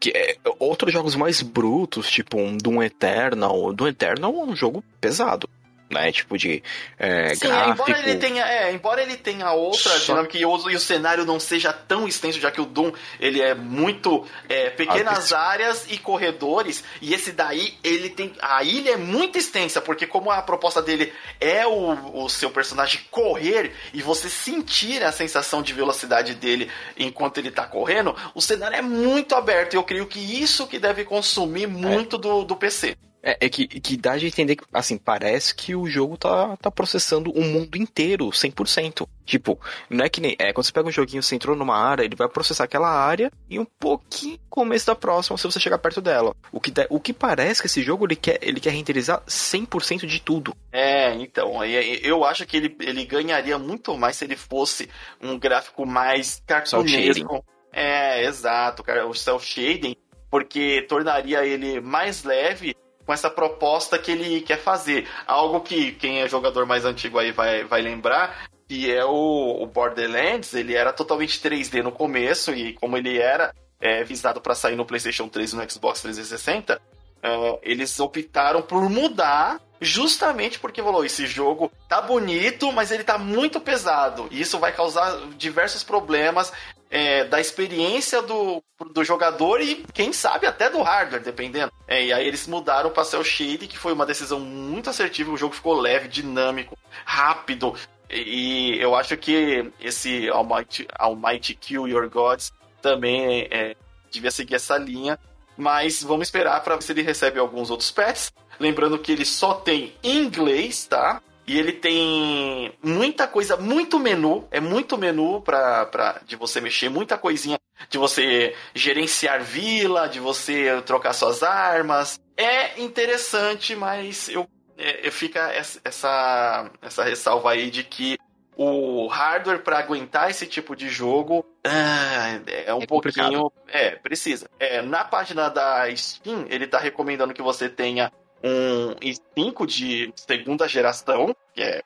Que, 0.04 0.10
é, 0.14 0.36
outros 0.58 0.92
jogos 0.92 1.16
mais 1.16 1.40
brutos, 1.40 2.10
tipo 2.10 2.36
um 2.36 2.58
Doom 2.58 2.82
Eternal. 2.82 3.72
Doom 3.72 3.88
Eternal 3.88 4.34
é 4.34 4.44
um 4.44 4.54
jogo 4.54 4.84
pesado 5.00 5.48
né? 5.94 6.12
Tipo 6.12 6.36
de 6.36 6.62
é, 6.98 7.34
Sim, 7.34 7.48
gráfico. 7.48 7.90
Embora 7.90 7.98
ele 7.98 8.18
tenha, 8.18 8.44
é, 8.44 8.72
embora 8.72 9.02
ele 9.02 9.16
tenha 9.16 9.52
outra 9.52 9.98
Só... 9.98 10.12
dinâmica 10.12 10.36
e 10.36 10.44
o, 10.44 10.52
o, 10.52 10.78
cenário 10.78 11.24
não 11.24 11.40
seja 11.40 11.72
tão 11.72 12.06
extenso, 12.06 12.40
já 12.40 12.50
que 12.50 12.60
o 12.60 12.66
Doom 12.66 12.92
ele 13.18 13.40
é 13.40 13.54
muito 13.54 14.26
é, 14.48 14.70
pequenas 14.70 15.32
ah, 15.32 15.40
áreas 15.40 15.86
e 15.88 15.96
corredores, 15.96 16.84
e 17.00 17.14
esse 17.14 17.32
daí 17.32 17.78
ele 17.82 18.10
tem 18.10 18.32
a 18.40 18.62
ilha 18.62 18.90
é 18.90 18.96
muito 18.96 19.38
extensa, 19.38 19.80
porque 19.80 20.06
como 20.06 20.30
a 20.30 20.42
proposta 20.42 20.82
dele 20.82 21.12
é 21.40 21.66
o, 21.66 22.24
o 22.24 22.28
seu 22.28 22.50
personagem 22.50 23.00
correr 23.10 23.72
e 23.92 24.02
você 24.02 24.28
sentir 24.28 25.02
a 25.02 25.12
sensação 25.12 25.62
de 25.62 25.72
velocidade 25.72 26.34
dele 26.34 26.70
enquanto 26.98 27.38
ele 27.38 27.50
tá 27.50 27.66
correndo, 27.66 28.14
o 28.34 28.42
cenário 28.42 28.76
é 28.76 28.82
muito 28.82 29.34
aberto. 29.34 29.74
E 29.74 29.76
eu 29.76 29.84
creio 29.84 30.06
que 30.06 30.18
isso 30.18 30.66
que 30.66 30.78
deve 30.78 31.04
consumir 31.04 31.66
muito 31.66 32.16
é. 32.16 32.18
do, 32.18 32.44
do 32.44 32.56
PC. 32.56 32.96
É, 33.24 33.46
é 33.46 33.48
que, 33.48 33.66
que 33.66 33.96
dá 33.96 34.18
de 34.18 34.26
entender 34.26 34.54
que, 34.54 34.64
assim, 34.70 34.98
parece 34.98 35.54
que 35.54 35.74
o 35.74 35.86
jogo 35.86 36.18
tá, 36.18 36.58
tá 36.58 36.70
processando 36.70 37.30
o 37.30 37.40
mundo 37.40 37.78
inteiro, 37.78 38.26
100%. 38.28 39.08
Tipo, 39.24 39.58
não 39.88 40.04
é 40.04 40.10
que 40.10 40.20
nem. 40.20 40.36
É, 40.38 40.52
quando 40.52 40.66
você 40.66 40.72
pega 40.72 40.86
um 40.86 40.92
joguinho, 40.92 41.22
você 41.22 41.34
entrou 41.34 41.56
numa 41.56 41.74
área, 41.74 42.04
ele 42.04 42.14
vai 42.14 42.28
processar 42.28 42.64
aquela 42.64 42.90
área 42.90 43.32
e 43.48 43.58
um 43.58 43.64
pouquinho 43.64 44.38
começo 44.50 44.86
da 44.86 44.94
próxima 44.94 45.38
se 45.38 45.44
você 45.44 45.58
chegar 45.58 45.78
perto 45.78 46.02
dela. 46.02 46.36
O 46.52 46.60
que, 46.60 46.70
o 46.90 47.00
que 47.00 47.14
parece 47.14 47.62
que 47.62 47.66
esse 47.66 47.82
jogo 47.82 48.04
ele 48.04 48.16
quer, 48.16 48.38
ele 48.42 48.60
quer 48.60 48.70
renderizar 48.70 49.22
100% 49.26 50.04
de 50.04 50.20
tudo. 50.20 50.54
É, 50.70 51.14
então, 51.14 51.64
eu 51.64 52.24
acho 52.24 52.44
que 52.44 52.58
ele, 52.58 52.76
ele 52.80 53.06
ganharia 53.06 53.58
muito 53.58 53.96
mais 53.96 54.16
se 54.16 54.26
ele 54.26 54.36
fosse 54.36 54.90
um 55.22 55.38
gráfico 55.38 55.86
mais 55.86 56.42
cartunesco. 56.46 57.42
É, 57.72 58.24
exato, 58.26 58.82
cara, 58.82 59.06
o 59.06 59.14
cel 59.14 59.40
shading, 59.40 59.96
porque 60.30 60.82
tornaria 60.82 61.44
ele 61.46 61.80
mais 61.80 62.22
leve 62.22 62.76
com 63.04 63.12
essa 63.12 63.30
proposta 63.30 63.98
que 63.98 64.10
ele 64.10 64.40
quer 64.40 64.58
fazer. 64.58 65.08
Algo 65.26 65.60
que 65.60 65.92
quem 65.92 66.20
é 66.20 66.28
jogador 66.28 66.66
mais 66.66 66.84
antigo 66.84 67.18
aí 67.18 67.32
vai, 67.32 67.64
vai 67.64 67.82
lembrar, 67.82 68.48
que 68.68 68.90
é 68.90 69.04
o, 69.04 69.62
o 69.62 69.66
Borderlands, 69.66 70.54
ele 70.54 70.74
era 70.74 70.92
totalmente 70.92 71.40
3D 71.40 71.82
no 71.82 71.92
começo, 71.92 72.52
e 72.52 72.72
como 72.74 72.96
ele 72.96 73.18
era 73.18 73.54
é, 73.80 74.02
visado 74.02 74.40
para 74.40 74.54
sair 74.54 74.76
no 74.76 74.86
PlayStation 74.86 75.28
3 75.28 75.52
e 75.52 75.56
no 75.56 75.70
Xbox 75.70 76.00
360, 76.02 76.80
é, 77.22 77.58
eles 77.62 77.98
optaram 78.00 78.62
por 78.62 78.88
mudar 78.88 79.60
justamente 79.80 80.58
porque 80.58 80.82
falou: 80.82 81.04
esse 81.04 81.26
jogo 81.26 81.70
tá 81.88 82.00
bonito, 82.00 82.72
mas 82.72 82.90
ele 82.90 83.04
tá 83.04 83.18
muito 83.18 83.60
pesado. 83.60 84.28
E 84.30 84.40
isso 84.40 84.58
vai 84.58 84.72
causar 84.72 85.16
diversos 85.36 85.82
problemas 85.82 86.52
é, 86.90 87.24
da 87.24 87.40
experiência 87.40 88.22
do, 88.22 88.62
do 88.92 89.04
jogador 89.04 89.60
e, 89.60 89.84
quem 89.92 90.12
sabe, 90.12 90.46
até 90.46 90.70
do 90.70 90.80
hardware, 90.80 91.22
dependendo. 91.22 91.72
É, 91.88 92.04
e 92.04 92.12
aí 92.12 92.26
eles 92.26 92.46
mudaram 92.46 92.90
para 92.90 93.04
Cell 93.04 93.24
Shade, 93.24 93.66
que 93.66 93.76
foi 93.76 93.92
uma 93.92 94.06
decisão 94.06 94.38
muito 94.38 94.88
assertiva. 94.88 95.32
O 95.32 95.36
jogo 95.36 95.54
ficou 95.54 95.74
leve, 95.74 96.06
dinâmico, 96.06 96.78
rápido. 97.04 97.74
E, 98.08 98.78
eu 98.80 98.94
acho 98.94 99.16
que 99.16 99.72
esse 99.80 100.28
Almighty, 100.28 100.86
Almighty 100.96 101.54
Kill 101.56 101.88
Your 101.88 102.08
Gods 102.08 102.52
também 102.80 103.48
é, 103.50 103.74
devia 104.08 104.30
seguir 104.30 104.54
essa 104.54 104.78
linha. 104.78 105.18
Mas 105.56 106.02
vamos 106.02 106.28
esperar 106.28 106.62
para 106.62 106.76
ver 106.76 106.82
se 106.82 106.92
ele 106.92 107.02
recebe 107.02 107.40
alguns 107.40 107.70
outros 107.70 107.90
patches. 107.90 108.32
Lembrando 108.58 108.98
que 108.98 109.12
ele 109.12 109.24
só 109.24 109.54
tem 109.54 109.94
inglês, 110.02 110.86
tá? 110.86 111.20
E 111.46 111.58
ele 111.58 111.72
tem 111.72 112.72
muita 112.82 113.26
coisa, 113.26 113.56
muito 113.56 113.98
menu, 113.98 114.48
é 114.50 114.60
muito 114.60 114.96
menu 114.96 115.42
pra, 115.42 115.84
pra, 115.86 116.20
de 116.26 116.36
você 116.36 116.58
mexer, 116.58 116.88
muita 116.88 117.18
coisinha 117.18 117.58
de 117.90 117.98
você 117.98 118.54
gerenciar 118.74 119.42
vila, 119.42 120.08
de 120.08 120.20
você 120.20 120.80
trocar 120.86 121.12
suas 121.12 121.42
armas. 121.42 122.18
É 122.34 122.80
interessante, 122.80 123.76
mas 123.76 124.30
eu, 124.30 124.48
é, 124.78 125.10
fica 125.10 125.52
essa, 125.52 126.70
essa 126.80 127.04
ressalva 127.04 127.52
aí 127.52 127.70
de 127.70 127.84
que 127.84 128.16
o 128.56 129.06
hardware 129.08 129.62
para 129.62 129.78
aguentar 129.78 130.30
esse 130.30 130.46
tipo 130.46 130.76
de 130.76 130.88
jogo 130.88 131.44
ah, 131.64 132.40
é 132.46 132.72
um 132.72 132.82
é 132.82 132.86
pouquinho. 132.86 133.50
É, 133.68 133.90
precisa. 133.96 134.48
É, 134.58 134.80
na 134.80 135.04
página 135.04 135.48
da 135.48 135.94
Steam, 135.94 136.46
ele 136.48 136.66
tá 136.66 136.78
recomendando 136.78 137.34
que 137.34 137.42
você 137.42 137.68
tenha 137.68 138.12
um 138.44 138.94
i5 138.96 139.66
de 139.66 140.12
segunda 140.14 140.68
geração, 140.68 141.34
que 141.54 141.62
é 141.62 141.82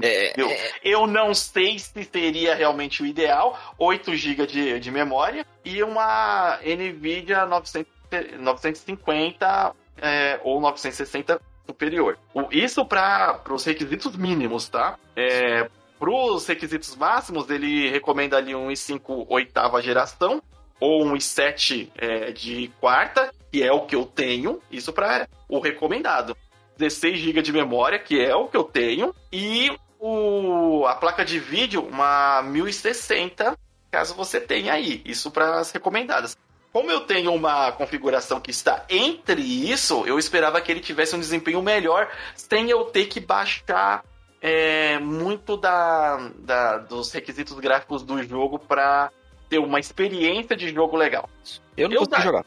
é, 0.00 0.40
eu, 0.40 0.48
é... 0.48 0.70
eu 0.82 1.06
não 1.06 1.34
sei 1.34 1.78
se 1.78 2.04
seria 2.04 2.54
realmente 2.54 3.02
o 3.02 3.06
ideal, 3.06 3.58
8 3.78 4.16
GB 4.16 4.46
de, 4.46 4.80
de 4.80 4.90
memória 4.90 5.44
e 5.64 5.82
uma 5.82 6.58
NVIDIA 6.64 7.44
900, 7.44 7.92
950 8.38 9.74
é, 9.98 10.40
ou 10.42 10.60
960 10.60 11.40
superior. 11.66 12.18
Isso 12.50 12.84
para 12.84 13.42
os 13.50 13.64
requisitos 13.64 14.16
mínimos, 14.16 14.68
tá? 14.68 14.98
É, 15.14 15.68
para 15.98 16.10
os 16.10 16.46
requisitos 16.46 16.96
máximos, 16.96 17.48
ele 17.50 17.90
recomenda 17.90 18.36
ali 18.36 18.54
um 18.54 18.68
i5 18.68 19.26
oitava 19.28 19.82
geração 19.82 20.42
ou 20.82 21.04
um 21.04 21.14
i7 21.14 21.90
é, 21.96 22.32
de 22.32 22.72
quarta 22.80 23.32
que 23.52 23.62
é 23.62 23.70
o 23.70 23.82
que 23.82 23.94
eu 23.94 24.04
tenho, 24.04 24.60
isso 24.68 24.92
para 24.92 25.28
o 25.48 25.60
recomendado. 25.60 26.36
16 26.76 27.18
GB 27.18 27.42
de 27.42 27.52
memória, 27.52 27.98
que 27.98 28.18
é 28.18 28.34
o 28.34 28.48
que 28.48 28.56
eu 28.56 28.64
tenho, 28.64 29.14
e 29.30 29.70
o, 30.00 30.84
a 30.86 30.94
placa 30.96 31.24
de 31.24 31.38
vídeo, 31.38 31.86
uma 31.86 32.42
1060, 32.42 33.56
caso 33.90 34.14
você 34.14 34.40
tenha 34.40 34.72
aí. 34.72 35.02
Isso 35.04 35.30
para 35.30 35.60
as 35.60 35.70
recomendadas. 35.70 36.36
Como 36.72 36.90
eu 36.90 37.00
tenho 37.00 37.32
uma 37.32 37.70
configuração 37.72 38.40
que 38.40 38.50
está 38.50 38.84
entre 38.88 39.42
isso, 39.42 40.04
eu 40.06 40.18
esperava 40.18 40.60
que 40.60 40.72
ele 40.72 40.80
tivesse 40.80 41.14
um 41.14 41.20
desempenho 41.20 41.62
melhor 41.62 42.10
sem 42.34 42.70
eu 42.70 42.86
ter 42.86 43.04
que 43.04 43.20
baixar 43.20 44.02
é, 44.40 44.98
muito 44.98 45.56
da, 45.56 46.30
da, 46.38 46.78
dos 46.78 47.12
requisitos 47.12 47.56
gráficos 47.60 48.02
do 48.02 48.20
jogo 48.22 48.58
para 48.58 49.12
ter 49.52 49.58
uma 49.58 49.78
experiência 49.78 50.56
de 50.56 50.70
jogo 50.70 50.96
legal. 50.96 51.28
Eu 51.76 51.90
não 51.90 51.96
eu 51.96 52.00
consegui 52.00 52.22
jogar. 52.22 52.46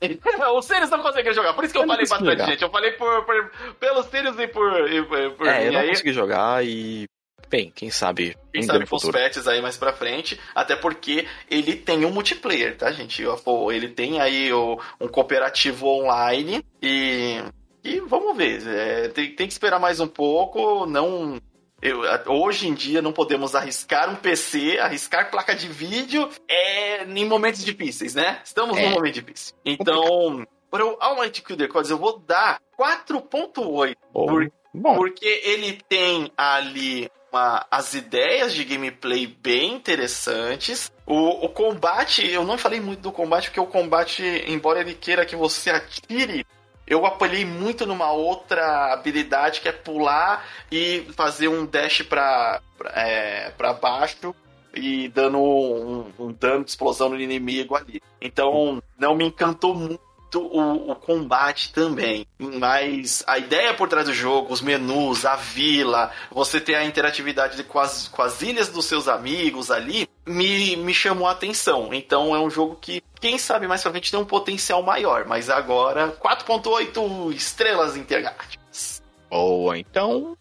o 0.54 0.62
Sirius 0.62 0.88
não 0.88 1.02
conseguia 1.02 1.32
jogar, 1.32 1.52
por 1.52 1.64
isso 1.64 1.72
que 1.74 1.78
eu, 1.78 1.82
eu 1.82 1.88
falei 1.88 2.06
bastante, 2.06 2.30
jogar. 2.30 2.46
gente. 2.46 2.62
Eu 2.62 2.70
falei 2.70 2.92
por, 2.92 3.24
por, 3.24 3.50
pelo 3.80 4.04
Sirius 4.04 4.38
e 4.38 4.46
por, 4.46 4.88
e, 4.88 5.02
por 5.02 5.48
é, 5.48 5.66
eu 5.66 5.72
não 5.72 5.80
aí. 5.80 5.88
consegui 5.88 6.12
jogar 6.12 6.64
e 6.64 7.08
bem, 7.50 7.72
quem 7.74 7.90
sabe. 7.90 8.36
Quem 8.52 8.62
sabe 8.62 8.86
com 8.86 8.94
os 8.94 9.10
patches 9.10 9.48
aí 9.48 9.60
mais 9.60 9.76
pra 9.76 9.92
frente, 9.92 10.38
até 10.54 10.76
porque 10.76 11.26
ele 11.50 11.74
tem 11.74 12.04
um 12.04 12.10
multiplayer, 12.10 12.76
tá, 12.76 12.92
gente? 12.92 13.24
Ele 13.72 13.88
tem 13.88 14.20
aí 14.20 14.52
um 14.52 15.08
cooperativo 15.08 15.88
online 15.88 16.64
e. 16.80 17.42
E 17.82 18.00
vamos 18.00 18.36
ver. 18.36 18.66
É, 18.66 19.08
tem, 19.08 19.34
tem 19.34 19.46
que 19.46 19.52
esperar 19.52 19.80
mais 19.80 19.98
um 19.98 20.06
pouco. 20.06 20.86
Não 20.86 21.38
eu, 21.84 22.00
hoje 22.32 22.66
em 22.66 22.72
dia 22.72 23.02
não 23.02 23.12
podemos 23.12 23.54
arriscar 23.54 24.10
um 24.10 24.16
PC, 24.16 24.78
arriscar 24.80 25.30
placa 25.30 25.54
de 25.54 25.68
vídeo 25.68 26.30
é, 26.48 27.04
em 27.04 27.26
momentos 27.26 27.62
difíceis, 27.62 28.14
né? 28.14 28.40
Estamos 28.42 28.78
é. 28.78 28.86
num 28.86 28.94
momento 28.94 29.14
difícil. 29.14 29.54
Então, 29.62 30.46
para 30.70 30.86
o 30.86 30.96
Almighty 30.98 31.42
Kill 31.42 31.58
the 31.58 31.66
Gods 31.66 31.90
eu 31.90 31.98
vou 31.98 32.18
dar 32.18 32.58
4.8. 32.78 33.94
Oh, 34.14 34.26
por, 34.26 34.50
porque 34.96 35.42
ele 35.44 35.78
tem 35.86 36.32
ali 36.36 37.10
uma, 37.30 37.66
as 37.70 37.92
ideias 37.92 38.54
de 38.54 38.64
gameplay 38.64 39.26
bem 39.26 39.74
interessantes. 39.74 40.90
O, 41.06 41.44
o, 41.44 41.48
combate, 41.50 42.26
eu 42.26 42.44
não 42.44 42.56
falei 42.56 42.80
muito 42.80 43.00
do 43.00 43.12
combate, 43.12 43.50
porque 43.50 43.60
o 43.60 43.66
combate, 43.66 44.22
embora 44.46 44.80
ele 44.80 44.94
queira 44.94 45.26
que 45.26 45.36
você 45.36 45.70
atire 45.70 46.46
eu 46.86 47.04
apoiei 47.06 47.44
muito 47.44 47.86
numa 47.86 48.12
outra 48.12 48.92
habilidade 48.92 49.60
que 49.60 49.68
é 49.68 49.72
pular 49.72 50.44
e 50.70 51.06
fazer 51.16 51.48
um 51.48 51.64
dash 51.64 52.02
pra, 52.02 52.60
pra, 52.76 52.90
é, 52.94 53.50
pra 53.50 53.72
baixo 53.72 54.34
e 54.74 55.08
dando 55.08 55.38
um, 55.38 56.12
um, 56.18 56.32
dano 56.32 56.64
de 56.64 56.70
explosão 56.70 57.08
no 57.08 57.20
inimigo 57.20 57.74
ali. 57.76 58.02
Então 58.20 58.82
não 58.98 59.14
me 59.14 59.24
encantou 59.24 59.74
muito 59.74 60.13
o, 60.34 60.90
o, 60.90 60.94
combate 60.96 61.72
também. 61.72 62.26
Mas 62.38 63.22
a 63.26 63.38
ideia 63.38 63.74
por 63.74 63.88
trás 63.88 64.06
do 64.06 64.14
jogo, 64.14 64.52
os 64.52 64.60
menus, 64.60 65.24
a 65.24 65.36
vila, 65.36 66.10
você 66.30 66.60
ter 66.60 66.74
a 66.74 66.84
interatividade 66.84 67.62
com 67.64 67.78
as, 67.78 68.08
com 68.08 68.22
as 68.22 68.42
ilhas 68.42 68.68
dos 68.68 68.86
seus 68.86 69.08
amigos 69.08 69.70
ali, 69.70 70.08
me, 70.26 70.76
me 70.76 70.94
chamou 70.94 71.26
a 71.26 71.32
atenção. 71.32 71.92
Então 71.92 72.34
é 72.34 72.40
um 72.40 72.50
jogo 72.50 72.76
que, 72.80 73.02
quem 73.20 73.38
sabe 73.38 73.66
mais 73.66 73.82
pra 73.82 73.90
frente, 73.90 74.10
tem 74.10 74.20
um 74.20 74.24
potencial 74.24 74.82
maior. 74.82 75.24
Mas 75.26 75.50
agora, 75.50 76.16
4.8 76.20 77.32
estrelas 77.34 77.96
intergalácticas. 77.96 79.02
Boa, 79.30 79.78
então 79.78 80.36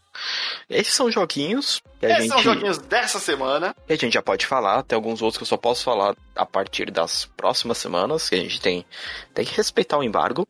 esses 0.69 0.93
são 0.93 1.11
joguinhos 1.11 1.81
que 1.99 2.05
a 2.05 2.09
Esses 2.09 2.23
gente... 2.23 2.33
são 2.33 2.41
joguinhos 2.41 2.77
dessa 2.79 3.19
semana. 3.19 3.75
Que 3.87 3.93
a 3.93 3.95
gente 3.95 4.13
já 4.13 4.21
pode 4.21 4.45
falar, 4.45 4.83
tem 4.83 4.95
alguns 4.95 5.21
outros 5.21 5.37
que 5.37 5.43
eu 5.43 5.47
só 5.47 5.57
posso 5.57 5.83
falar 5.83 6.15
a 6.35 6.45
partir 6.45 6.91
das 6.91 7.25
próximas 7.25 7.77
semanas, 7.77 8.27
que 8.27 8.35
a 8.35 8.39
gente 8.39 8.59
tem, 8.59 8.85
tem 9.33 9.45
que 9.45 9.55
respeitar 9.55 9.97
o 9.97 10.03
embargo. 10.03 10.45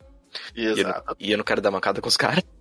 Exato. 0.54 0.78
E 0.78 0.80
eu, 0.80 0.88
não, 0.88 1.16
e 1.20 1.32
eu 1.32 1.38
não 1.38 1.44
quero 1.44 1.60
dar 1.60 1.70
mancada 1.70 2.00
com 2.00 2.08
os 2.08 2.16
caras. 2.16 2.42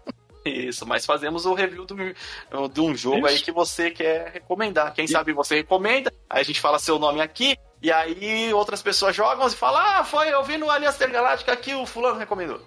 Isso, 0.45 0.85
mas 0.85 1.05
fazemos 1.05 1.45
o 1.45 1.53
review 1.53 1.85
do, 1.85 1.95
de 2.69 2.81
um 2.81 2.95
jogo 2.95 3.19
Isso. 3.19 3.27
aí 3.27 3.39
que 3.39 3.51
você 3.51 3.89
quer 3.89 4.31
recomendar. 4.33 4.93
Quem 4.93 5.05
e... 5.05 5.07
sabe 5.07 5.31
você 5.31 5.55
recomenda, 5.55 6.11
aí 6.29 6.41
a 6.41 6.43
gente 6.43 6.59
fala 6.59 6.79
seu 6.79 6.99
nome 6.99 7.21
aqui, 7.21 7.57
e 7.81 7.91
aí 7.91 8.53
outras 8.53 8.81
pessoas 8.81 9.15
jogam 9.15 9.47
e 9.47 9.51
falam: 9.51 9.81
Ah, 9.81 10.03
foi, 10.03 10.33
eu 10.33 10.43
vi 10.43 10.57
no 10.57 10.69
Aliança 10.69 10.97
Intergaláctica 10.97 11.53
aqui, 11.53 11.73
o 11.73 11.85
fulano 11.85 12.19
recomendou. 12.19 12.61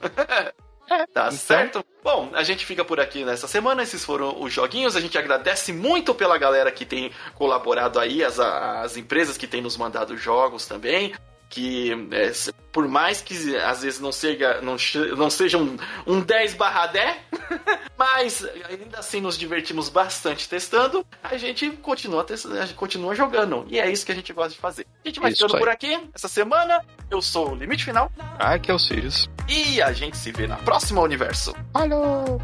É, 0.88 1.06
tá 1.12 1.26
então... 1.26 1.30
certo? 1.32 1.84
Bom, 2.02 2.30
a 2.32 2.42
gente 2.42 2.64
fica 2.64 2.84
por 2.84 2.98
aqui 2.98 3.24
nessa 3.24 3.46
semana. 3.46 3.82
Esses 3.82 4.04
foram 4.04 4.40
os 4.40 4.52
joguinhos. 4.52 4.96
A 4.96 5.00
gente 5.00 5.18
agradece 5.18 5.72
muito 5.72 6.14
pela 6.14 6.38
galera 6.38 6.70
que 6.70 6.86
tem 6.86 7.10
colaborado 7.34 7.98
aí, 7.98 8.24
as, 8.24 8.38
as 8.38 8.96
empresas 8.96 9.36
que 9.36 9.46
têm 9.46 9.60
nos 9.60 9.76
mandado 9.76 10.16
jogos 10.16 10.66
também 10.66 11.12
que 11.48 11.92
é, 12.12 12.32
por 12.72 12.88
mais 12.88 13.20
que 13.22 13.56
às 13.56 13.82
vezes 13.82 14.00
não 14.00 14.12
seja, 14.12 14.60
não, 14.60 14.76
não 15.16 15.30
seja 15.30 15.58
um, 15.58 15.76
um 16.06 16.20
10 16.20 16.54
barra 16.54 16.86
10, 16.88 17.16
mas 17.96 18.46
ainda 18.68 18.98
assim 18.98 19.20
nos 19.20 19.38
divertimos 19.38 19.88
bastante 19.88 20.48
testando, 20.48 21.06
a 21.22 21.36
gente 21.36 21.70
continua 21.70 22.24
testando, 22.24 22.58
a 22.58 22.66
gente 22.66 22.74
continua 22.74 23.14
jogando. 23.14 23.64
E 23.68 23.78
é 23.78 23.90
isso 23.90 24.04
que 24.04 24.12
a 24.12 24.14
gente 24.14 24.32
gosta 24.32 24.52
de 24.52 24.58
fazer. 24.58 24.86
A 25.04 25.08
gente 25.08 25.20
vai 25.20 25.30
isso 25.30 25.46
ficando 25.46 25.58
por 25.58 25.68
aqui 25.68 25.98
essa 26.14 26.28
semana. 26.28 26.84
Eu 27.10 27.22
sou 27.22 27.52
o 27.52 27.54
Limite 27.54 27.84
Final. 27.84 28.10
Ah, 28.38 28.54
aqui 28.54 28.70
é 28.70 28.74
o 28.74 28.78
Sirius. 28.78 29.28
E 29.48 29.80
a 29.80 29.92
gente 29.92 30.16
se 30.16 30.32
vê 30.32 30.46
na 30.46 30.56
próxima 30.56 31.00
universo. 31.00 31.54
Falou! 31.72 32.40